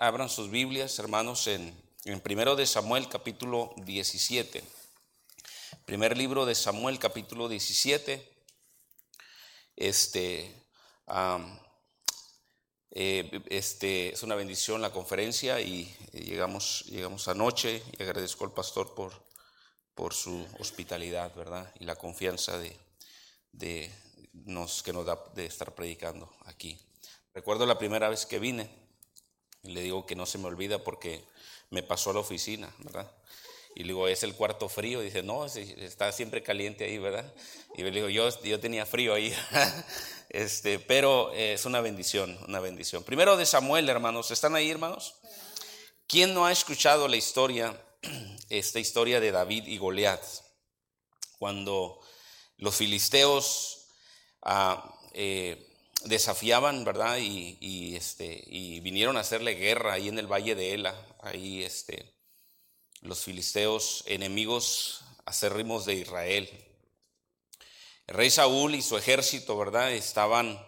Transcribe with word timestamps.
abran 0.00 0.30
sus 0.30 0.50
Biblias, 0.50 0.98
hermanos, 0.98 1.46
en, 1.46 1.78
en 2.06 2.20
primero 2.20 2.56
de 2.56 2.64
Samuel 2.66 3.06
capítulo 3.10 3.74
17. 3.84 4.64
Primer 5.84 6.16
libro 6.16 6.46
de 6.46 6.54
Samuel 6.54 6.98
capítulo 6.98 7.50
17. 7.50 8.26
Este, 9.76 10.54
eh, 12.92 13.42
este 13.50 14.14
es 14.14 14.22
una 14.22 14.36
bendición 14.36 14.80
la 14.80 14.90
conferencia 14.90 15.60
y 15.60 15.94
llegamos, 16.14 16.86
llegamos 16.86 17.28
anoche 17.28 17.82
y 17.98 18.02
agradezco 18.02 18.46
al 18.46 18.52
pastor 18.52 18.94
por, 18.94 19.12
por 19.94 20.14
su 20.14 20.46
hospitalidad, 20.58 21.34
¿verdad? 21.34 21.74
Y 21.78 21.84
la 21.84 21.96
confianza 21.96 22.56
de, 22.56 22.74
de 23.52 23.90
nos, 24.32 24.82
que 24.82 24.94
nos 24.94 25.04
da 25.04 25.22
de 25.34 25.44
estar 25.44 25.74
predicando 25.74 26.32
aquí. 26.46 26.80
Recuerdo 27.34 27.66
la 27.66 27.78
primera 27.78 28.08
vez 28.08 28.24
que 28.24 28.38
vine, 28.38 28.80
y 29.62 29.70
le 29.70 29.82
digo 29.82 30.06
que 30.06 30.16
no 30.16 30.26
se 30.26 30.38
me 30.38 30.46
olvida 30.46 30.82
porque 30.82 31.24
me 31.70 31.82
pasó 31.82 32.10
a 32.10 32.14
la 32.14 32.20
oficina, 32.20 32.72
¿verdad? 32.78 33.10
Y 33.74 33.80
le 33.82 33.88
digo, 33.88 34.08
¿es 34.08 34.22
el 34.24 34.34
cuarto 34.34 34.68
frío? 34.68 35.00
Dice, 35.00 35.22
no, 35.22 35.46
está 35.46 36.10
siempre 36.12 36.42
caliente 36.42 36.84
ahí, 36.84 36.98
¿verdad? 36.98 37.32
Y 37.76 37.82
le 37.82 37.90
digo, 37.90 38.08
yo, 38.08 38.28
yo 38.42 38.58
tenía 38.58 38.84
frío 38.84 39.14
ahí. 39.14 39.34
este, 40.28 40.80
pero 40.80 41.32
es 41.32 41.64
una 41.64 41.80
bendición, 41.80 42.36
una 42.48 42.60
bendición. 42.60 43.04
Primero 43.04 43.36
de 43.36 43.46
Samuel, 43.46 43.88
hermanos, 43.88 44.30
¿están 44.32 44.56
ahí, 44.56 44.70
hermanos? 44.70 45.14
¿Quién 46.08 46.34
no 46.34 46.46
ha 46.46 46.52
escuchado 46.52 47.06
la 47.06 47.16
historia, 47.16 47.80
esta 48.48 48.80
historia 48.80 49.20
de 49.20 49.30
David 49.30 49.66
y 49.66 49.78
Goliat? 49.78 50.22
Cuando 51.38 52.00
los 52.56 52.74
filisteos 52.74 53.86
ah, 54.42 54.98
eh, 55.12 55.69
desafiaban, 56.04 56.84
¿verdad? 56.84 57.18
Y, 57.18 57.94
este, 57.96 58.44
y 58.46 58.80
vinieron 58.80 59.16
a 59.16 59.20
hacerle 59.20 59.54
guerra 59.54 59.94
ahí 59.94 60.08
en 60.08 60.18
el 60.18 60.26
valle 60.26 60.54
de 60.54 60.74
Ela, 60.74 60.94
ahí 61.22 61.62
este, 61.62 62.12
los 63.02 63.22
filisteos 63.22 64.04
enemigos 64.06 65.02
acérrimos 65.24 65.84
de 65.84 65.94
Israel. 65.94 66.48
El 68.06 68.14
rey 68.14 68.30
Saúl 68.30 68.74
y 68.74 68.82
su 68.82 68.96
ejército, 68.96 69.56
¿verdad? 69.56 69.92
Estaban 69.92 70.60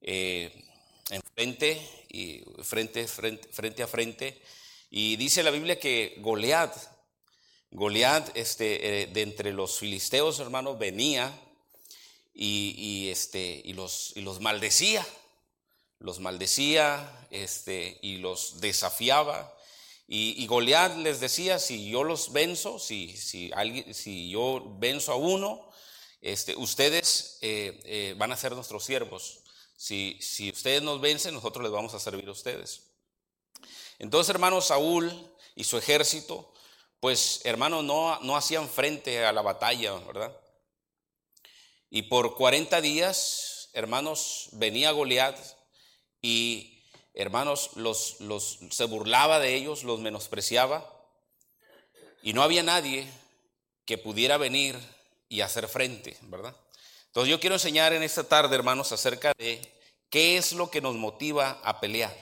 eh, 0.00 0.64
enfrente, 1.10 1.80
y 2.08 2.42
frente, 2.62 3.06
frente, 3.06 3.48
frente 3.48 3.82
a 3.82 3.86
frente. 3.86 4.42
Y 4.90 5.16
dice 5.16 5.42
la 5.42 5.50
Biblia 5.50 5.78
que 5.78 6.16
Goliat, 6.18 6.74
Goliat 7.70 8.36
este, 8.36 9.02
eh, 9.02 9.06
de 9.06 9.22
entre 9.22 9.52
los 9.52 9.78
filisteos, 9.78 10.40
hermanos, 10.40 10.78
venía 10.78 11.32
y, 12.42 13.10
este, 13.10 13.60
y, 13.64 13.74
los, 13.74 14.12
y 14.16 14.22
los 14.22 14.40
maldecía, 14.40 15.06
los 15.98 16.20
maldecía 16.20 17.26
este, 17.30 17.98
y 18.00 18.16
los 18.16 18.62
desafiaba. 18.62 19.54
Y, 20.08 20.42
y 20.42 20.46
Goliat 20.46 20.96
les 20.96 21.20
decía, 21.20 21.58
si 21.58 21.90
yo 21.90 22.02
los 22.02 22.32
venzo, 22.32 22.78
si, 22.78 23.14
si, 23.14 23.50
alguien, 23.54 23.92
si 23.92 24.30
yo 24.30 24.64
venzo 24.78 25.12
a 25.12 25.16
uno, 25.16 25.70
este, 26.22 26.56
ustedes 26.56 27.36
eh, 27.42 27.78
eh, 27.84 28.14
van 28.16 28.32
a 28.32 28.38
ser 28.38 28.52
nuestros 28.52 28.84
siervos. 28.84 29.40
Si, 29.76 30.16
si 30.22 30.50
ustedes 30.50 30.82
nos 30.82 30.98
vencen, 31.02 31.34
nosotros 31.34 31.62
les 31.62 31.72
vamos 31.72 31.92
a 31.92 32.00
servir 32.00 32.26
a 32.26 32.32
ustedes. 32.32 32.84
Entonces, 33.98 34.30
hermano 34.30 34.62
Saúl 34.62 35.12
y 35.54 35.64
su 35.64 35.76
ejército, 35.76 36.54
pues, 37.00 37.42
hermano, 37.44 37.82
no, 37.82 38.18
no 38.20 38.34
hacían 38.34 38.66
frente 38.66 39.26
a 39.26 39.32
la 39.32 39.42
batalla, 39.42 39.92
¿verdad? 40.06 40.39
Y 41.90 42.02
por 42.02 42.36
40 42.36 42.80
días, 42.80 43.68
hermanos, 43.72 44.48
venía 44.52 44.92
Goliat 44.92 45.36
y, 46.22 46.84
hermanos, 47.14 47.70
los, 47.74 48.20
los, 48.20 48.60
se 48.70 48.84
burlaba 48.84 49.40
de 49.40 49.56
ellos, 49.56 49.82
los 49.82 49.98
menospreciaba. 49.98 50.88
Y 52.22 52.32
no 52.32 52.42
había 52.42 52.62
nadie 52.62 53.08
que 53.84 53.98
pudiera 53.98 54.36
venir 54.36 54.78
y 55.28 55.40
hacer 55.40 55.66
frente, 55.66 56.16
¿verdad? 56.22 56.54
Entonces 57.06 57.30
yo 57.30 57.40
quiero 57.40 57.56
enseñar 57.56 57.92
en 57.92 58.04
esta 58.04 58.22
tarde, 58.22 58.54
hermanos, 58.54 58.92
acerca 58.92 59.32
de 59.36 59.60
qué 60.08 60.36
es 60.36 60.52
lo 60.52 60.70
que 60.70 60.80
nos 60.80 60.94
motiva 60.94 61.60
a 61.64 61.80
pelear. 61.80 62.16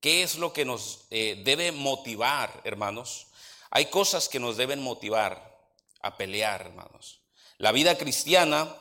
¿Qué 0.00 0.22
es 0.22 0.36
lo 0.36 0.52
que 0.52 0.64
nos 0.64 1.06
eh, 1.10 1.42
debe 1.44 1.72
motivar, 1.72 2.60
hermanos? 2.62 3.26
Hay 3.70 3.86
cosas 3.86 4.28
que 4.28 4.38
nos 4.38 4.56
deben 4.56 4.80
motivar 4.80 5.58
a 6.00 6.16
pelear, 6.16 6.60
hermanos. 6.60 7.20
La 7.58 7.72
vida 7.72 7.98
cristiana 7.98 8.72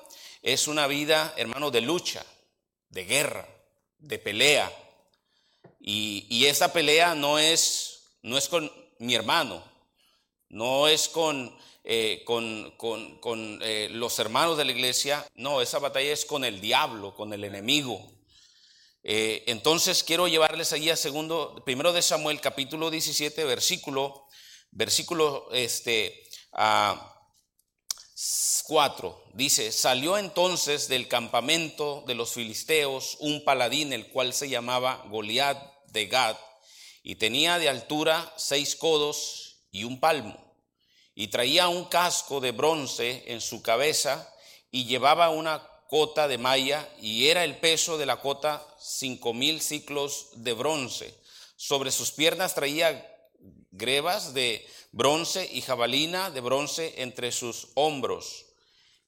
es 0.44 0.68
una 0.68 0.86
vida, 0.86 1.34
hermano, 1.36 1.72
de 1.72 1.82
lucha, 1.82 2.24
de 2.90 3.06
guerra, 3.06 3.50
de 3.98 4.20
pelea. 4.20 4.72
Y, 5.80 6.46
esa 6.46 6.72
pelea 6.72 7.16
no 7.16 7.40
es, 7.40 8.12
no 8.22 8.38
es 8.38 8.48
con 8.48 8.72
mi 9.00 9.16
hermano, 9.16 9.64
no 10.50 10.88
es 10.88 11.10
con, 11.10 11.58
eh, 11.84 12.22
con, 12.24 12.72
con, 12.78 13.60
eh, 13.64 13.90
los 13.92 14.20
hermanos 14.20 14.58
de 14.60 14.66
la 14.66 14.74
iglesia, 14.74 15.28
no, 15.34 15.60
esa 15.60 15.80
batalla 15.80 16.14
es 16.14 16.26
con 16.26 16.46
el 16.46 16.62
diablo, 16.62 17.16
con 17.16 17.34
el 17.34 17.44
enemigo. 17.46 18.00
Eh, 19.02 19.44
entonces 19.48 20.04
quiero 20.04 20.28
llevarles 20.28 20.72
allí 20.72 20.92
a 20.92 20.96
segundo, 20.96 21.64
primero 21.66 21.94
de 21.94 22.04
Samuel, 22.04 22.42
capítulo 22.42 22.92
17, 22.92 23.44
versículo, 23.44 24.28
versículo 24.72 25.50
este, 25.52 26.30
a 26.52 27.17
4 28.68 29.26
dice, 29.34 29.72
salió 29.72 30.18
entonces 30.18 30.88
del 30.88 31.08
campamento 31.08 32.04
de 32.08 32.16
los 32.16 32.32
filisteos 32.32 33.16
un 33.20 33.44
paladín, 33.44 33.94
el 33.94 34.08
cual 34.08 34.34
se 34.34 34.50
llamaba 34.50 35.06
Goliat 35.10 35.58
de 35.92 36.08
Gad, 36.08 36.36
y 37.04 37.16
tenía 37.16 37.60
de 37.60 37.70
altura 37.70 38.34
seis 38.36 38.76
codos 38.76 39.68
y 39.72 39.84
un 39.84 40.00
palmo, 40.00 40.36
y 41.14 41.28
traía 41.28 41.68
un 41.68 41.86
casco 41.86 42.40
de 42.40 42.52
bronce 42.52 43.24
en 43.28 43.40
su 43.40 43.62
cabeza, 43.62 44.34
y 44.72 44.86
llevaba 44.86 45.30
una 45.30 45.62
cota 45.88 46.28
de 46.28 46.40
malla, 46.40 46.90
y 47.00 47.28
era 47.28 47.44
el 47.44 47.58
peso 47.58 48.00
de 48.00 48.08
la 48.08 48.20
cota 48.20 48.66
cinco 48.80 49.36
mil 49.36 49.62
ciclos 49.62 50.30
de 50.34 50.54
bronce. 50.54 51.14
Sobre 51.56 51.92
sus 51.92 52.12
piernas 52.12 52.56
traía 52.56 53.16
grebas 53.72 54.34
de 54.34 54.68
bronce 54.92 55.50
y 55.52 55.62
jabalina 55.62 56.32
de 56.32 56.42
bronce 56.42 56.96
entre 56.98 57.32
sus 57.32 57.70
hombros. 57.76 58.46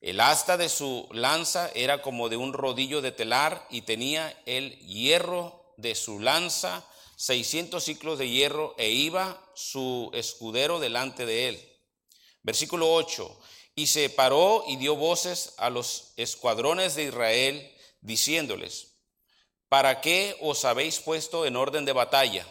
El 0.01 0.21
asta 0.21 0.55
de 0.55 0.69
su 0.69 1.07
lanza 1.11 1.69
era 1.75 2.01
como 2.01 2.29
de 2.29 2.37
un 2.37 2.53
rodillo 2.53 3.01
de 3.01 3.11
telar 3.11 3.67
y 3.69 3.81
tenía 3.81 4.41
el 4.45 4.77
hierro 4.79 5.73
de 5.77 5.93
su 5.95 6.19
lanza, 6.19 6.85
seiscientos 7.17 7.83
ciclos 7.83 8.17
de 8.17 8.29
hierro, 8.29 8.75
e 8.77 8.89
iba 8.89 9.43
su 9.55 10.09
escudero 10.13 10.79
delante 10.79 11.25
de 11.25 11.49
él. 11.49 11.77
Versículo 12.43 12.93
8. 12.93 13.39
Y 13.75 13.87
se 13.87 14.09
paró 14.09 14.63
y 14.67 14.77
dio 14.77 14.95
voces 14.95 15.53
a 15.57 15.69
los 15.69 16.13
escuadrones 16.15 16.95
de 16.95 17.03
Israel, 17.05 17.75
diciéndoles, 18.01 18.95
¿para 19.67 19.99
qué 19.99 20.37
os 20.41 20.63
habéis 20.63 20.99
puesto 20.99 21.45
en 21.45 21.57
orden 21.57 21.83
de 21.83 21.93
batalla? 21.93 22.47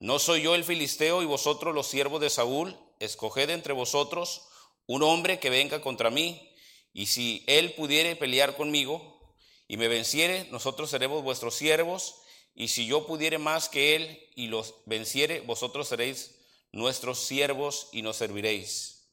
¿No 0.00 0.18
soy 0.18 0.40
yo 0.40 0.54
el 0.54 0.64
filisteo 0.64 1.22
y 1.22 1.26
vosotros 1.26 1.74
los 1.74 1.86
siervos 1.86 2.22
de 2.22 2.30
Saúl? 2.30 2.74
Escoged 3.00 3.50
entre 3.50 3.74
vosotros 3.74 4.48
un 4.86 5.02
hombre 5.02 5.38
que 5.38 5.50
venga 5.50 5.82
contra 5.82 6.08
mí, 6.08 6.54
y 6.94 7.06
si 7.06 7.44
él 7.46 7.74
pudiere 7.74 8.16
pelear 8.16 8.56
conmigo 8.56 9.36
y 9.68 9.76
me 9.76 9.88
venciere, 9.88 10.48
nosotros 10.50 10.88
seremos 10.88 11.22
vuestros 11.22 11.54
siervos, 11.54 12.16
y 12.54 12.68
si 12.68 12.86
yo 12.86 13.06
pudiere 13.06 13.36
más 13.36 13.68
que 13.68 13.94
él 13.94 14.28
y 14.34 14.46
los 14.46 14.74
venciere, 14.86 15.42
vosotros 15.42 15.88
seréis 15.88 16.34
nuestros 16.72 17.20
siervos 17.20 17.90
y 17.92 18.00
nos 18.00 18.16
serviréis. 18.16 19.12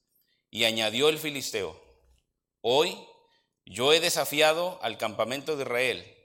Y 0.50 0.64
añadió 0.64 1.10
el 1.10 1.20
filisteo, 1.20 1.80
hoy 2.62 2.98
yo 3.66 3.92
he 3.92 4.00
desafiado 4.00 4.80
al 4.82 4.98
campamento 4.98 5.58
de 5.58 5.64
Israel, 5.64 6.18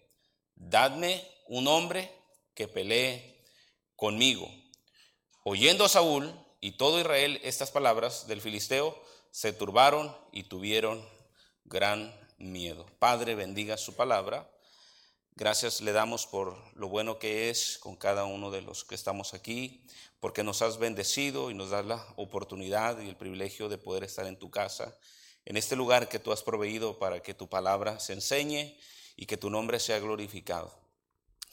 dadme 0.54 1.20
un 1.48 1.66
hombre 1.66 2.12
que 2.54 2.68
pelee 2.68 3.31
conmigo. 4.02 4.50
Oyendo 5.44 5.84
a 5.84 5.88
Saúl 5.88 6.34
y 6.60 6.72
todo 6.72 6.98
Israel 6.98 7.38
estas 7.44 7.71
palabras 7.71 8.27
del 8.27 8.41
filisteo, 8.41 9.00
se 9.30 9.53
turbaron 9.53 10.12
y 10.32 10.42
tuvieron 10.42 11.09
gran 11.66 12.12
miedo. 12.36 12.84
Padre, 12.98 13.36
bendiga 13.36 13.77
su 13.77 13.94
palabra. 13.94 14.50
Gracias 15.36 15.82
le 15.82 15.92
damos 15.92 16.27
por 16.27 16.59
lo 16.74 16.88
bueno 16.88 17.21
que 17.21 17.48
es 17.48 17.78
con 17.78 17.94
cada 17.94 18.24
uno 18.24 18.50
de 18.50 18.62
los 18.62 18.82
que 18.82 18.97
estamos 18.97 19.34
aquí, 19.34 19.86
porque 20.18 20.42
nos 20.42 20.62
has 20.62 20.78
bendecido 20.78 21.53
y 21.53 21.54
nos 21.54 21.71
das 21.71 21.86
la 21.86 22.04
oportunidad 22.16 23.00
y 23.00 23.09
el 23.09 23.15
privilegio 23.15 23.68
de 23.68 23.78
poder 23.78 24.03
estar 24.03 24.27
en 24.27 24.36
tu 24.36 24.50
casa, 24.50 24.98
en 25.44 25.56
este 25.56 25.77
lugar 25.77 26.09
que 26.09 26.18
tú 26.18 26.32
has 26.32 26.42
proveído 26.42 26.98
para 26.98 27.22
que 27.22 27.34
tu 27.34 27.48
palabra 27.48 28.00
se 28.00 28.15
enseñe 28.15 28.77
y 29.15 29.27
que 29.27 29.36
tu 29.36 29.48
nombre 29.48 29.78
sea 29.78 30.00
glorificado. 30.00 30.81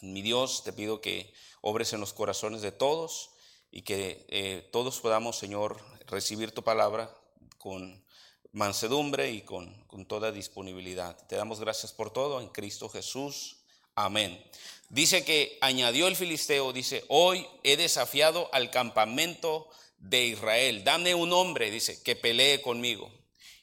Mi 0.02 0.22
Dios, 0.22 0.64
te 0.64 0.74
pido 0.74 1.02
que 1.02 1.34
obres 1.62 1.94
en 1.94 2.00
los 2.00 2.14
corazones 2.14 2.62
de 2.62 2.72
todos 2.72 3.32
y 3.72 3.82
que 3.82 4.26
eh, 4.30 4.68
todos 4.72 5.00
podamos, 5.00 5.38
Señor, 5.38 5.82
recibir 6.08 6.52
tu 6.52 6.64
palabra 6.64 7.14
con 7.58 8.04
mansedumbre 8.52 9.32
y 9.32 9.42
con, 9.42 9.84
con 9.86 10.06
toda 10.06 10.32
disponibilidad. 10.32 11.16
Te 11.28 11.36
damos 11.36 11.60
gracias 11.60 11.94
por 11.94 12.12
todo 12.12 12.42
en 12.42 12.50
Cristo 12.50 12.90
Jesús. 12.90 13.58
Amén. 13.96 14.42
Dice 14.90 15.24
que 15.24 15.58
añadió 15.62 16.08
el 16.08 16.16
filisteo, 16.16 16.74
dice, 16.74 17.04
hoy 17.10 17.46
he 17.64 17.78
desafiado 17.78 18.50
al 18.54 18.72
campamento 18.72 19.70
de 20.00 20.26
Israel. 20.26 20.84
Dame 20.84 21.14
un 21.14 21.34
hombre, 21.34 21.70
dice, 21.70 22.02
que 22.02 22.16
pelee 22.16 22.62
conmigo. 22.62 23.12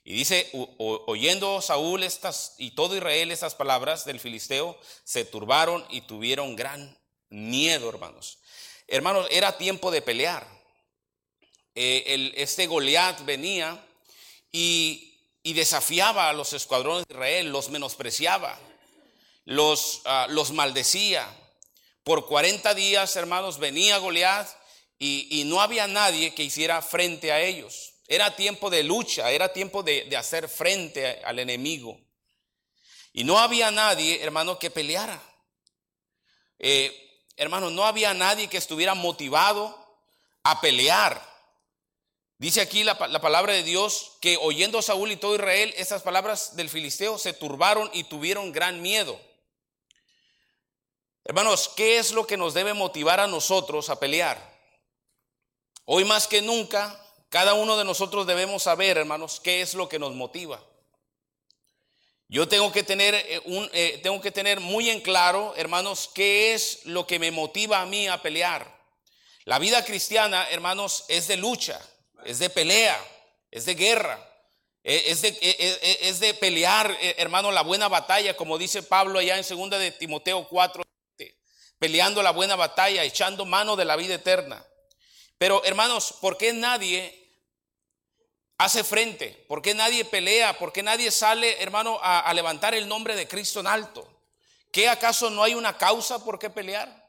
Y 0.08 0.14
dice, 0.14 0.48
oyendo 0.78 1.60
Saúl 1.60 2.04
estas 2.04 2.54
y 2.58 2.70
todo 2.70 2.96
Israel 2.96 3.32
estas 3.32 3.56
palabras 3.56 4.04
del 4.04 4.20
filisteo, 4.20 4.78
se 5.02 5.24
turbaron 5.24 5.84
y 5.90 6.02
tuvieron 6.02 6.54
gran 6.54 6.96
miedo, 7.28 7.88
hermanos. 7.88 8.38
Hermanos, 8.86 9.26
era 9.32 9.58
tiempo 9.58 9.90
de 9.90 10.02
pelear. 10.02 10.46
Eh, 11.74 12.32
este 12.36 12.68
Goliat 12.68 13.24
venía 13.24 13.84
y, 14.52 15.02
desafiaba 15.42 16.28
a 16.28 16.32
los 16.32 16.52
escuadrones 16.52 17.04
de 17.08 17.12
Israel, 17.12 17.50
los 17.50 17.70
menospreciaba, 17.70 18.56
los, 19.44 20.02
ah, 20.04 20.28
los 20.30 20.52
maldecía. 20.52 21.28
Por 22.04 22.26
40 22.26 22.74
días, 22.74 23.16
hermanos, 23.16 23.58
venía 23.58 23.98
Goliat 23.98 24.46
y, 25.00 25.42
no 25.46 25.60
había 25.60 25.88
nadie 25.88 26.32
que 26.32 26.44
hiciera 26.44 26.80
frente 26.80 27.32
a 27.32 27.40
ellos. 27.40 27.95
Era 28.08 28.36
tiempo 28.36 28.70
de 28.70 28.82
lucha, 28.82 29.30
era 29.30 29.52
tiempo 29.52 29.82
de, 29.82 30.14
hacer 30.16 30.48
frente 30.48 31.22
al 31.24 31.38
enemigo. 31.38 31.98
Y 33.12 33.24
no 33.24 33.38
había 33.38 33.70
nadie, 33.70 34.22
hermano, 34.22 34.58
que 34.58 34.70
peleara. 34.70 35.20
Eh, 36.58 37.24
hermano, 37.36 37.70
no 37.70 37.84
había 37.84 38.14
nadie 38.14 38.48
que 38.48 38.58
estuviera 38.58 38.94
motivado 38.94 39.76
a 40.42 40.60
pelear. 40.60 41.20
Dice 42.38 42.60
aquí 42.60 42.84
la, 42.84 42.94
la, 43.08 43.20
palabra 43.20 43.54
de 43.54 43.62
Dios 43.62 44.12
que 44.20 44.36
oyendo 44.36 44.82
Saúl 44.82 45.10
y 45.10 45.16
todo 45.16 45.34
Israel 45.34 45.72
esas 45.76 46.02
palabras 46.02 46.54
del 46.54 46.68
filisteo 46.68 47.18
se 47.18 47.32
turbaron 47.32 47.90
y 47.94 48.04
tuvieron 48.04 48.52
gran 48.52 48.82
miedo. 48.82 49.18
Hermanos, 51.24 51.72
¿qué 51.74 51.98
es 51.98 52.12
lo 52.12 52.26
que 52.26 52.36
nos 52.36 52.54
debe 52.54 52.72
motivar 52.72 53.18
a 53.18 53.26
nosotros 53.26 53.90
a 53.90 53.98
pelear? 53.98 54.38
Hoy 55.84 56.04
más 56.04 56.28
que 56.28 56.42
nunca, 56.42 57.05
cada 57.36 57.52
uno 57.52 57.76
de 57.76 57.84
nosotros 57.84 58.26
debemos 58.26 58.62
saber, 58.62 58.96
hermanos, 58.96 59.40
qué 59.44 59.60
es 59.60 59.74
lo 59.74 59.90
que 59.90 59.98
nos 59.98 60.14
motiva. 60.14 60.58
Yo 62.28 62.48
tengo 62.48 62.72
que 62.72 62.82
tener 62.82 63.14
eh, 63.14 63.42
un, 63.44 63.68
eh, 63.74 64.00
tengo 64.02 64.22
que 64.22 64.30
tener 64.30 64.58
muy 64.58 64.88
en 64.88 65.02
claro, 65.02 65.52
hermanos, 65.54 66.08
qué 66.14 66.54
es 66.54 66.86
lo 66.86 67.06
que 67.06 67.18
me 67.18 67.30
motiva 67.30 67.82
a 67.82 67.84
mí 67.84 68.08
a 68.08 68.22
pelear. 68.22 68.74
La 69.44 69.58
vida 69.58 69.84
cristiana, 69.84 70.48
hermanos, 70.48 71.04
es 71.08 71.28
de 71.28 71.36
lucha, 71.36 71.78
es 72.24 72.38
de 72.38 72.48
pelea, 72.48 72.98
es 73.50 73.66
de 73.66 73.74
guerra, 73.74 74.18
e, 74.82 75.10
es 75.10 75.20
de, 75.20 75.28
e, 75.28 75.36
e, 75.38 76.08
es 76.08 76.20
de 76.20 76.32
pelear, 76.32 76.90
eh, 77.02 77.16
hermano, 77.18 77.52
la 77.52 77.60
buena 77.60 77.88
batalla, 77.88 78.34
como 78.34 78.56
dice 78.56 78.82
Pablo 78.82 79.18
allá 79.18 79.36
en 79.36 79.46
2 79.46 79.70
de 79.78 79.90
Timoteo 79.90 80.48
4, 80.48 80.82
peleando 81.78 82.22
la 82.22 82.30
buena 82.30 82.56
batalla, 82.56 83.04
echando 83.04 83.44
mano 83.44 83.76
de 83.76 83.84
la 83.84 83.96
vida 83.96 84.14
eterna. 84.14 84.64
Pero 85.36 85.62
hermanos, 85.66 86.14
¿por 86.18 86.38
qué 86.38 86.54
nadie 86.54 87.25
hace 88.58 88.84
frente? 88.84 89.44
¿Por 89.48 89.62
qué 89.62 89.74
nadie 89.74 90.04
pelea? 90.04 90.58
¿Por 90.58 90.72
qué 90.72 90.82
nadie 90.82 91.10
sale, 91.10 91.62
hermano, 91.62 91.98
a, 92.02 92.32
levantar 92.34 92.74
el 92.74 92.88
nombre 92.88 93.14
de 93.14 93.28
Cristo 93.28 93.60
en 93.60 93.66
alto? 93.66 94.08
¿Qué 94.72 94.88
acaso 94.88 95.30
no 95.30 95.42
hay 95.42 95.54
una 95.54 95.76
causa 95.76 96.24
por 96.24 96.38
qué 96.38 96.50
pelear? 96.50 97.06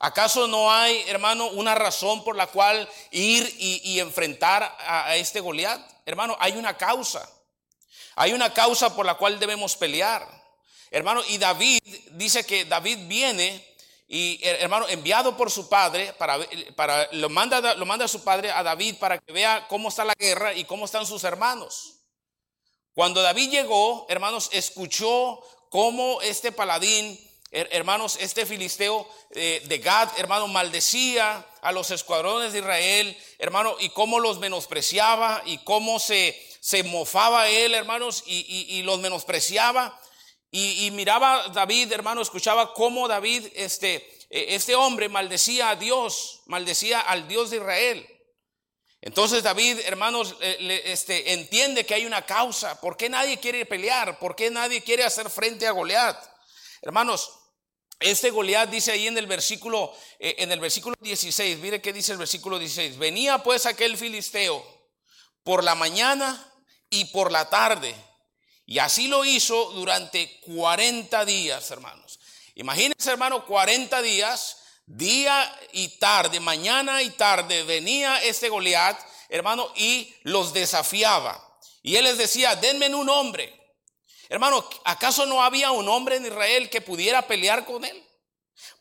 ¿Acaso 0.00 0.46
no 0.46 0.72
hay, 0.72 1.04
hermano, 1.08 1.48
una 1.48 1.74
razón 1.74 2.22
por 2.22 2.36
la 2.36 2.46
cual 2.46 2.88
ir 3.10 3.52
y, 3.58 3.98
enfrentar 3.98 4.62
a, 4.62 5.06
a 5.06 5.16
este 5.16 5.40
Goliat? 5.40 5.80
Hermano, 6.06 6.36
hay 6.38 6.52
una 6.52 6.76
causa. 6.76 7.28
Hay 8.14 8.32
una 8.32 8.52
causa 8.52 8.94
por 8.94 9.06
la 9.06 9.14
cual 9.14 9.38
debemos 9.38 9.76
pelear. 9.76 10.26
Hermano, 10.90 11.22
y 11.28 11.38
David 11.38 11.80
dice 12.12 12.46
que 12.46 12.64
David 12.64 12.98
viene 13.08 13.67
y 14.10 14.40
hermano, 14.42 14.88
enviado 14.88 15.36
por 15.36 15.50
su 15.50 15.68
padre, 15.68 16.14
para, 16.14 16.38
para, 16.74 17.06
lo, 17.12 17.28
manda, 17.28 17.74
lo 17.74 17.84
manda 17.84 18.06
a 18.06 18.08
su 18.08 18.24
padre, 18.24 18.50
a 18.50 18.62
David, 18.62 18.96
para 18.98 19.18
que 19.18 19.32
vea 19.34 19.66
cómo 19.68 19.90
está 19.90 20.02
la 20.02 20.14
guerra 20.14 20.54
y 20.54 20.64
cómo 20.64 20.86
están 20.86 21.04
sus 21.04 21.24
hermanos. 21.24 21.96
Cuando 22.94 23.20
David 23.20 23.50
llegó, 23.50 24.06
hermanos, 24.08 24.48
escuchó 24.50 25.40
cómo 25.68 26.22
este 26.22 26.52
paladín, 26.52 27.20
hermanos, 27.50 28.16
este 28.18 28.46
filisteo 28.46 29.06
eh, 29.32 29.62
de 29.66 29.78
Gad, 29.78 30.08
hermano, 30.16 30.48
maldecía 30.48 31.46
a 31.60 31.70
los 31.70 31.90
escuadrones 31.90 32.54
de 32.54 32.60
Israel, 32.60 33.14
hermano, 33.38 33.76
y 33.78 33.90
cómo 33.90 34.20
los 34.20 34.38
menospreciaba 34.38 35.42
y 35.44 35.58
cómo 35.58 35.98
se, 35.98 36.42
se 36.60 36.82
mofaba 36.82 37.50
él, 37.50 37.74
hermanos, 37.74 38.24
y, 38.26 38.66
y 38.70 38.82
los 38.84 39.00
menospreciaba. 39.00 40.00
Y, 40.50 40.90
miraba 40.92 41.48
David, 41.48 41.92
hermano, 41.92 42.22
escuchaba 42.22 42.72
cómo 42.72 43.06
David, 43.06 43.48
este, 43.54 43.96
e, 44.30 44.54
este 44.54 44.74
hombre 44.74 45.08
maldecía 45.08 45.70
a 45.70 45.76
Dios, 45.76 46.40
maldecía 46.46 47.00
al 47.00 47.28
Dios 47.28 47.50
de 47.50 47.58
Israel. 47.58 48.08
Entonces 49.00 49.42
David, 49.42 49.78
hermanos, 49.84 50.36
este, 50.40 51.34
entiende 51.34 51.84
que 51.84 51.94
hay 51.94 52.06
una 52.06 52.24
causa. 52.24 52.80
¿Por 52.80 52.96
qué 52.96 53.08
nadie 53.08 53.38
quiere 53.38 53.64
pelear? 53.66 54.18
¿Por 54.18 54.34
qué 54.34 54.50
nadie 54.50 54.82
quiere 54.82 55.04
hacer 55.04 55.30
frente 55.30 55.66
a 55.66 55.70
Goliat? 55.70 56.16
Hermanos, 56.80 57.30
este 58.00 58.30
Goliat 58.30 58.70
dice 58.70 58.92
ahí 58.92 59.06
en 59.06 59.18
el 59.18 59.26
versículo, 59.26 59.92
eh, 60.18 60.36
en 60.38 60.50
el 60.50 60.60
versículo 60.60 60.96
16, 61.00 61.58
mire 61.58 61.82
qué 61.82 61.92
dice 61.92 62.12
el 62.12 62.18
versículo 62.18 62.58
16. 62.58 62.96
Venía 62.96 63.38
pues 63.42 63.66
aquel 63.66 63.96
filisteo 63.96 64.64
por 65.42 65.62
la 65.62 65.74
mañana 65.74 66.52
y 66.90 67.04
por 67.06 67.30
la 67.30 67.48
tarde 67.50 67.94
y 68.68 68.80
así 68.80 69.08
lo 69.08 69.24
hizo 69.24 69.70
durante 69.70 70.40
40 70.40 71.24
días, 71.24 71.70
hermanos. 71.70 72.20
Imagínense, 72.54 73.10
hermano, 73.10 73.46
40 73.46 74.02
días, 74.02 74.58
día 74.84 75.58
y 75.72 75.88
tarde, 75.96 76.38
mañana 76.38 77.02
y 77.02 77.08
tarde, 77.08 77.62
venía 77.62 78.22
este 78.22 78.50
Goliat, 78.50 79.00
hermano, 79.30 79.72
y 79.74 80.14
los 80.24 80.52
desafiaba. 80.52 81.42
Y 81.82 81.96
él 81.96 82.04
les 82.04 82.18
decía, 82.18 82.56
denme 82.56 82.94
un 82.94 83.08
hombre. 83.08 83.58
Hermano, 84.28 84.68
¿acaso 84.84 85.24
no 85.24 85.42
había 85.42 85.70
un 85.70 85.88
hombre 85.88 86.16
en 86.16 86.26
Israel 86.26 86.68
que 86.68 86.82
pudiera 86.82 87.26
pelear 87.26 87.64
con 87.64 87.86
él? 87.86 88.06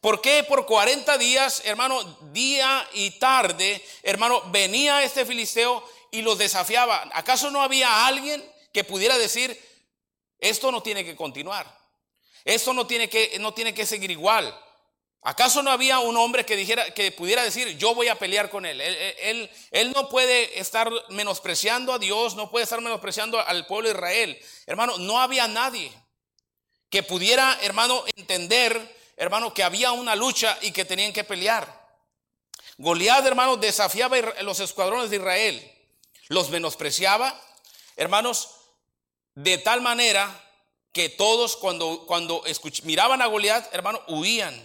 ¿Por 0.01 0.19
qué 0.19 0.43
por 0.43 0.65
40 0.65 1.17
días, 1.17 1.61
hermano, 1.63 2.03
día 2.33 2.85
y 2.91 3.11
tarde, 3.11 3.81
hermano, 4.03 4.41
venía 4.47 5.01
este 5.03 5.25
filisteo 5.25 5.81
y 6.11 6.23
los 6.23 6.37
desafiaba? 6.37 7.09
¿Acaso 7.13 7.49
no 7.51 7.61
había 7.61 8.05
alguien 8.05 8.43
que 8.73 8.83
pudiera 8.83 9.17
decir, 9.17 9.57
esto 10.39 10.71
no 10.71 10.81
tiene 10.81 11.03
que 11.03 11.15
continuar. 11.15 11.65
Esto 12.45 12.73
no 12.73 12.87
tiene 12.87 13.09
que, 13.09 13.37
no 13.39 13.53
tiene 13.53 13.73
que 13.73 13.85
seguir 13.85 14.11
igual. 14.11 14.57
¿Acaso 15.23 15.61
no 15.61 15.71
había 15.71 15.99
un 15.99 16.15
hombre 16.15 16.45
que 16.45 16.55
dijera, 16.55 16.93
que 16.93 17.11
pudiera 17.11 17.43
decir, 17.43 17.77
yo 17.77 17.93
voy 17.93 18.07
a 18.07 18.15
pelear 18.15 18.49
con 18.49 18.65
él? 18.65 18.79
Él, 18.79 19.49
él? 19.71 19.91
no 19.91 20.07
puede 20.07 20.57
estar 20.57 20.89
menospreciando 21.09 21.91
a 21.91 21.99
Dios, 21.99 22.35
no 22.35 22.49
puede 22.49 22.63
estar 22.63 22.79
menospreciando 22.79 23.39
al 23.45 23.65
pueblo 23.65 23.89
de 23.89 23.95
Israel. 23.95 24.39
Hermano, 24.65 24.97
no 24.97 25.19
había 25.19 25.47
nadie 25.47 25.91
que 26.89 27.03
pudiera, 27.03 27.57
hermano, 27.61 28.05
entender, 28.15 28.95
hermano, 29.17 29.53
que 29.53 29.63
había 29.63 29.91
una 29.91 30.15
lucha 30.15 30.57
y 30.61 30.71
que 30.71 30.85
tenían 30.85 31.11
que 31.11 31.25
pelear. 31.25 31.85
Goliat, 32.77 33.25
hermano, 33.25 33.57
desafiaba 33.57 34.17
los 34.43 34.59
escuadrones 34.59 35.09
de 35.09 35.17
Israel, 35.17 35.71
los 36.29 36.49
menospreciaba, 36.49 37.37
hermanos, 37.97 38.56
de 39.37 39.59
tal 39.59 39.81
manera 39.81 40.27
que 40.91 41.09
todos 41.09 41.57
cuando, 41.57 42.07
cuando 42.07 42.43
miraban 42.81 43.21
a 43.21 43.27
Goliat, 43.27 43.71
hermano, 43.71 44.01
huían. 44.07 44.55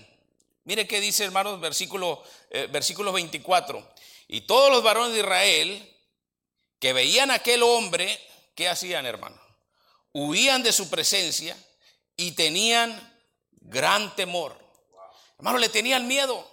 Mire 0.64 0.86
qué 0.86 0.98
dice, 0.98 1.24
hermanos, 1.24 1.60
versículo, 1.60 2.22
eh, 2.48 2.68
versículo 2.70 3.12
24. 3.12 3.86
Y 4.28 4.40
todos 4.42 4.70
los 4.70 4.82
varones 4.82 5.12
de 5.12 5.20
Israel 5.20 5.96
que 6.78 6.94
veían 6.94 7.30
a 7.30 7.34
aquel 7.34 7.62
hombre, 7.62 8.18
¿qué 8.54 8.66
hacían, 8.66 9.04
hermano? 9.04 9.38
Huían 10.14 10.62
de 10.62 10.72
su 10.72 10.88
presencia 10.88 11.54
y 12.16 12.32
tenían 12.32 12.98
gran 13.60 14.16
temor. 14.16 14.58
Hermano, 15.36 15.58
le 15.58 15.68
tenían 15.68 16.06
miedo. 16.06 16.48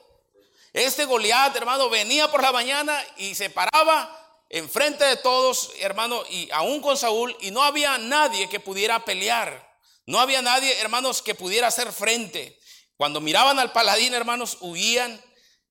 Este 0.74 1.06
Goliat, 1.06 1.56
hermano, 1.56 1.90
venía 1.90 2.30
por 2.30 2.42
la 2.42 2.52
mañana 2.52 3.02
y 3.16 3.34
se 3.34 3.50
paraba 3.50 4.19
enfrente 4.50 5.06
de 5.06 5.18
todos, 5.18 5.72
hermano, 5.80 6.24
y 6.30 6.50
aún 6.52 6.82
con 6.82 6.98
Saúl, 6.98 7.36
y 7.40 7.52
no 7.52 7.64
había 7.64 7.98
nadie 7.98 8.50
que 8.50 8.60
pudiera 8.60 9.06
pelear. 9.06 9.70
No 10.06 10.20
había 10.20 10.42
nadie, 10.42 10.80
hermanos, 10.80 11.22
que 11.22 11.36
pudiera 11.36 11.68
hacer 11.68 11.92
frente. 11.92 12.60
Cuando 12.98 13.22
miraban 13.22 13.60
al 13.60 13.72
paladín, 13.72 14.14
hermanos, 14.14 14.58
huían 14.60 15.24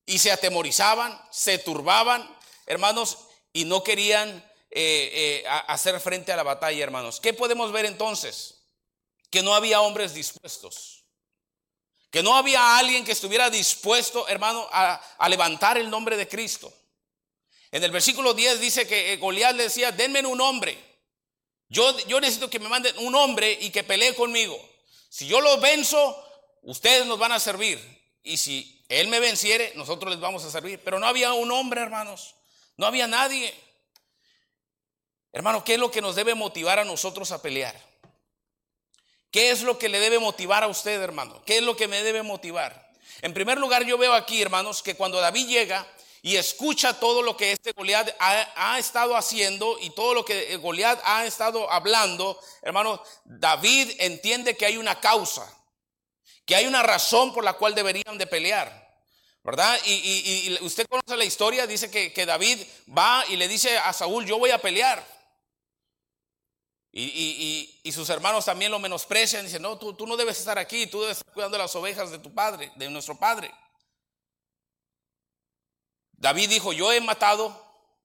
y 0.07 0.21
se 0.21 0.31
atemorizaban, 0.31 1.21
se 1.31 1.59
turbaban, 1.59 2.29
hermanos, 2.67 3.19
y 3.53 3.65
no 3.65 3.83
querían 3.83 4.29
eh, 4.71 5.43
eh, 5.43 5.45
hacer 5.67 5.99
frente 5.99 6.33
a 6.33 6.37
la 6.37 6.45
batalla, 6.45 6.83
hermanos. 6.83 7.21
¿Qué 7.21 7.35
podemos 7.35 7.73
ver 7.73 7.85
entonces? 7.85 8.63
Que 9.29 9.43
no 9.43 9.55
había 9.55 9.81
hombres 9.81 10.15
dispuestos. 10.15 11.05
Que 12.11 12.23
no 12.23 12.37
había 12.37 12.79
alguien 12.79 13.05
que 13.05 13.13
estuviera 13.13 13.51
dispuesto, 13.51 14.29
hermano, 14.29 14.67
a 14.71 15.29
levantar 15.29 15.77
el 15.77 15.91
nombre 15.91 16.17
de 16.17 16.27
Cristo. 16.27 16.73
En 17.71 17.85
el 17.85 17.91
versículo 17.91 18.35
10 18.35 18.61
dice 18.61 18.87
que 18.87 19.13
eh, 19.13 19.17
Goliat 19.17 19.55
le 19.55 19.65
decía, 19.65 19.93
denme 19.93 20.25
un 20.27 20.41
hombre. 20.41 20.79
Yo, 21.69 21.99
yo 22.07 22.21
necesito 22.21 22.49
que 22.49 22.59
me 22.59 22.69
manden 22.69 22.97
un 22.99 23.15
hombre 23.15 23.59
y 23.61 23.71
que 23.71 23.85
pelee 23.85 24.15
conmigo. 24.15 24.59
Si 25.11 25.27
yo 25.27 25.41
lo 25.41 25.59
venzo, 25.61 26.17
ustedes 26.63 27.07
nos 27.07 27.19
van 27.19 27.33
a 27.33 27.41
servir 27.41 27.79
y 28.23 28.39
si 28.39 28.85
él 28.89 29.09
me 29.09 29.21
venciere, 29.21 29.73
nosotros 29.75 30.11
les 30.11 30.21
vamos 30.21 30.45
a 30.45 30.51
servir. 30.51 30.81
Pero 30.83 30.99
no 30.99 31.07
había 31.07 31.33
un 31.35 31.51
hombre, 31.51 31.81
hermanos, 31.83 32.35
no 32.77 32.87
había 32.87 33.07
nadie. 33.07 33.55
Hermano, 35.33 35.63
¿qué 35.63 35.75
es 35.75 35.81
lo 35.81 35.91
que 35.91 36.01
nos 36.01 36.17
debe 36.17 36.35
motivar 36.35 36.79
a 36.79 36.85
nosotros 36.85 37.33
a 37.33 37.43
pelear? 37.43 37.75
¿Qué 39.31 39.51
es 39.51 39.63
lo 39.63 39.79
que 39.79 39.91
le 39.91 40.01
debe 40.01 40.19
motivar 40.19 40.65
a 40.65 40.69
usted, 40.69 41.01
hermano? 41.03 41.43
¿Qué 41.45 41.59
es 41.59 41.63
lo 41.63 41.77
que 41.77 41.87
me 41.87 42.03
debe 42.03 42.23
motivar? 42.23 42.91
En 43.21 43.35
primer 43.35 43.59
lugar, 43.59 43.85
yo 43.85 43.99
veo 43.99 44.15
aquí, 44.15 44.41
hermanos, 44.41 44.83
que 44.83 44.95
cuando 44.95 45.21
David 45.21 45.49
llega 45.49 45.87
y 46.23 46.37
escucha 46.37 46.99
todo 46.99 47.23
lo 47.23 47.37
que 47.37 47.53
este 47.53 47.73
Goliat 47.73 48.15
ha, 48.19 48.79
estado 48.79 49.17
haciendo 49.17 49.79
y 49.81 49.91
todo 49.91 50.15
lo 50.15 50.25
que 50.25 50.57
Goliat 50.57 51.01
ha 51.05 51.25
estado 51.27 51.71
hablando, 51.71 52.39
hermanos, 52.63 53.01
David 53.25 53.93
entiende 53.99 54.57
que 54.57 54.67
hay 54.67 54.77
una 54.77 55.01
causa, 55.01 55.49
que 56.45 56.57
hay 56.57 56.67
una 56.67 56.83
razón 56.83 57.33
por 57.33 57.45
la 57.45 57.55
cual 57.55 57.75
deberían 57.75 58.19
de 58.19 58.27
pelear. 58.27 58.89
¿Verdad? 59.45 59.79
Y, 59.87 60.59
usted 60.61 60.87
conoce 60.87 61.17
la 61.17 61.25
historia, 61.25 61.67
dice 61.67 61.91
que, 61.91 62.27
David 62.27 62.59
va 62.97 63.25
y 63.29 63.37
le 63.37 63.49
dice 63.49 63.79
a 63.79 63.93
Saúl, 63.93 64.27
yo 64.27 64.39
voy 64.39 64.51
a 64.51 64.59
pelear. 64.59 65.07
Y, 66.93 67.91
sus 67.95 68.11
hermanos 68.11 68.45
también 68.45 68.71
lo 68.71 68.79
menosprecian. 68.79 69.47
Dicen, 69.47 69.63
no, 69.63 69.79
tú, 69.79 69.95
tú 69.95 70.07
no 70.07 70.17
debes 70.17 70.39
estar 70.39 70.59
aquí, 70.59 70.87
tú 70.89 71.01
debes 71.01 71.19
estar 71.19 71.33
cuidando 71.33 71.57
las 71.57 71.75
ovejas 71.77 72.11
de 72.11 72.19
tu 72.19 72.35
padre, 72.35 72.73
de 72.77 72.91
nuestro 72.91 73.17
padre. 73.19 73.51
David 76.19 76.51
dijo, 76.51 76.73
yo 76.73 76.93
he 76.93 77.01
matado 77.01 77.57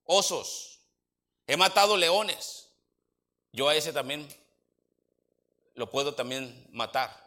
osos, 0.04 0.80
he 1.46 1.56
matado 1.56 1.96
leones. 1.96 2.70
Yo 3.52 3.68
a 3.68 3.74
ese 3.76 3.92
también 3.92 4.26
lo 5.74 5.90
puedo 5.90 6.14
también 6.14 6.66
matar. 6.70 7.22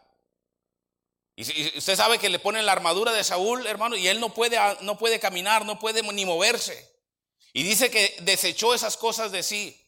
Y 1.36 1.78
usted 1.78 1.94
sabe 1.94 2.18
que 2.18 2.28
le 2.28 2.40
ponen 2.40 2.66
la 2.66 2.72
armadura 2.72 3.12
de 3.12 3.22
Saúl, 3.22 3.66
hermano, 3.66 3.96
y 3.96 4.08
él 4.08 4.18
no 4.18 4.34
puede, 4.34 4.58
no 4.80 4.98
puede 4.98 5.20
caminar, 5.20 5.64
no 5.64 5.78
puede 5.78 6.02
ni 6.02 6.24
moverse. 6.24 6.90
Y 7.52 7.62
dice 7.62 7.90
que 7.90 8.16
desechó 8.22 8.74
esas 8.74 8.96
cosas 8.96 9.30
de 9.30 9.42
sí. 9.42 9.80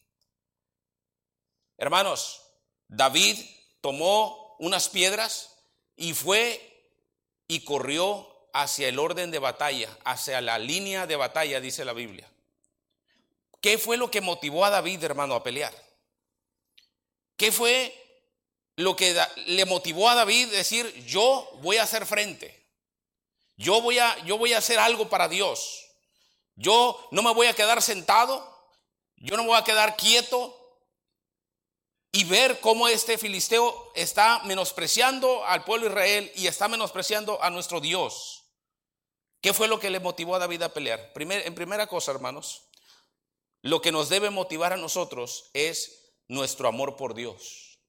Hermanos, 1.77 2.41
David 2.87 3.37
tomó 3.81 4.55
unas 4.59 4.87
piedras 4.87 5.57
y 5.95 6.13
fue 6.13 6.67
y 7.47 7.65
corrió 7.65 8.30
hacia 8.53 8.87
el 8.87 8.99
orden 8.99 9.31
de 9.31 9.39
batalla, 9.39 9.89
hacia 10.03 10.41
la 10.41 10.57
línea 10.59 11.07
de 11.07 11.15
batalla, 11.15 11.59
dice 11.59 11.85
la 11.85 11.93
Biblia. 11.93 12.29
¿Qué 13.61 13.77
fue 13.77 13.97
lo 13.97 14.09
que 14.09 14.21
motivó 14.21 14.65
a 14.65 14.69
David, 14.69 15.03
hermano, 15.03 15.35
a 15.35 15.43
pelear? 15.43 15.73
¿Qué 17.37 17.51
fue 17.51 17.95
lo 18.75 18.95
que 18.95 19.19
le 19.47 19.65
motivó 19.65 20.09
a 20.09 20.15
David 20.15 20.49
decir, 20.49 20.91
yo 21.05 21.49
voy 21.61 21.77
a 21.77 21.83
hacer 21.83 22.05
frente? 22.05 22.61
Yo 23.57 23.81
voy 23.81 23.99
a, 23.99 24.17
yo 24.25 24.37
voy 24.37 24.53
a 24.53 24.57
hacer 24.57 24.79
algo 24.79 25.09
para 25.09 25.27
Dios. 25.27 25.85
Yo 26.55 27.07
no 27.11 27.21
me 27.21 27.33
voy 27.33 27.47
a 27.47 27.53
quedar 27.53 27.81
sentado. 27.81 28.49
Yo 29.17 29.37
no 29.37 29.43
me 29.43 29.49
voy 29.49 29.57
a 29.57 29.63
quedar 29.63 29.95
quieto 29.95 30.57
y 32.11 32.23
ver 32.25 32.59
cómo 32.59 32.87
este 32.87 33.17
filisteo 33.17 33.91
está 33.95 34.41
menospreciando 34.43 35.45
al 35.45 35.63
pueblo 35.63 35.85
de 35.85 35.91
Israel 35.91 36.31
y 36.35 36.47
está 36.47 36.67
menospreciando 36.67 37.41
a 37.41 37.49
nuestro 37.49 37.79
Dios. 37.79 38.40
¿Qué 39.41 39.53
fue 39.53 39.67
lo 39.67 39.79
que 39.79 39.89
le 39.89 39.99
motivó 39.99 40.35
a 40.35 40.39
David 40.39 40.61
a 40.61 40.73
pelear? 40.73 41.11
en 41.15 41.55
primera 41.55 41.87
cosa, 41.87 42.11
hermanos, 42.11 42.69
lo 43.63 43.81
que 43.81 43.91
nos 43.91 44.09
debe 44.09 44.29
motivar 44.29 44.73
a 44.73 44.77
nosotros 44.77 45.49
es 45.53 46.13
nuestro 46.27 46.67
amor 46.67 46.95
por 46.95 47.13
Dios. 47.15 47.79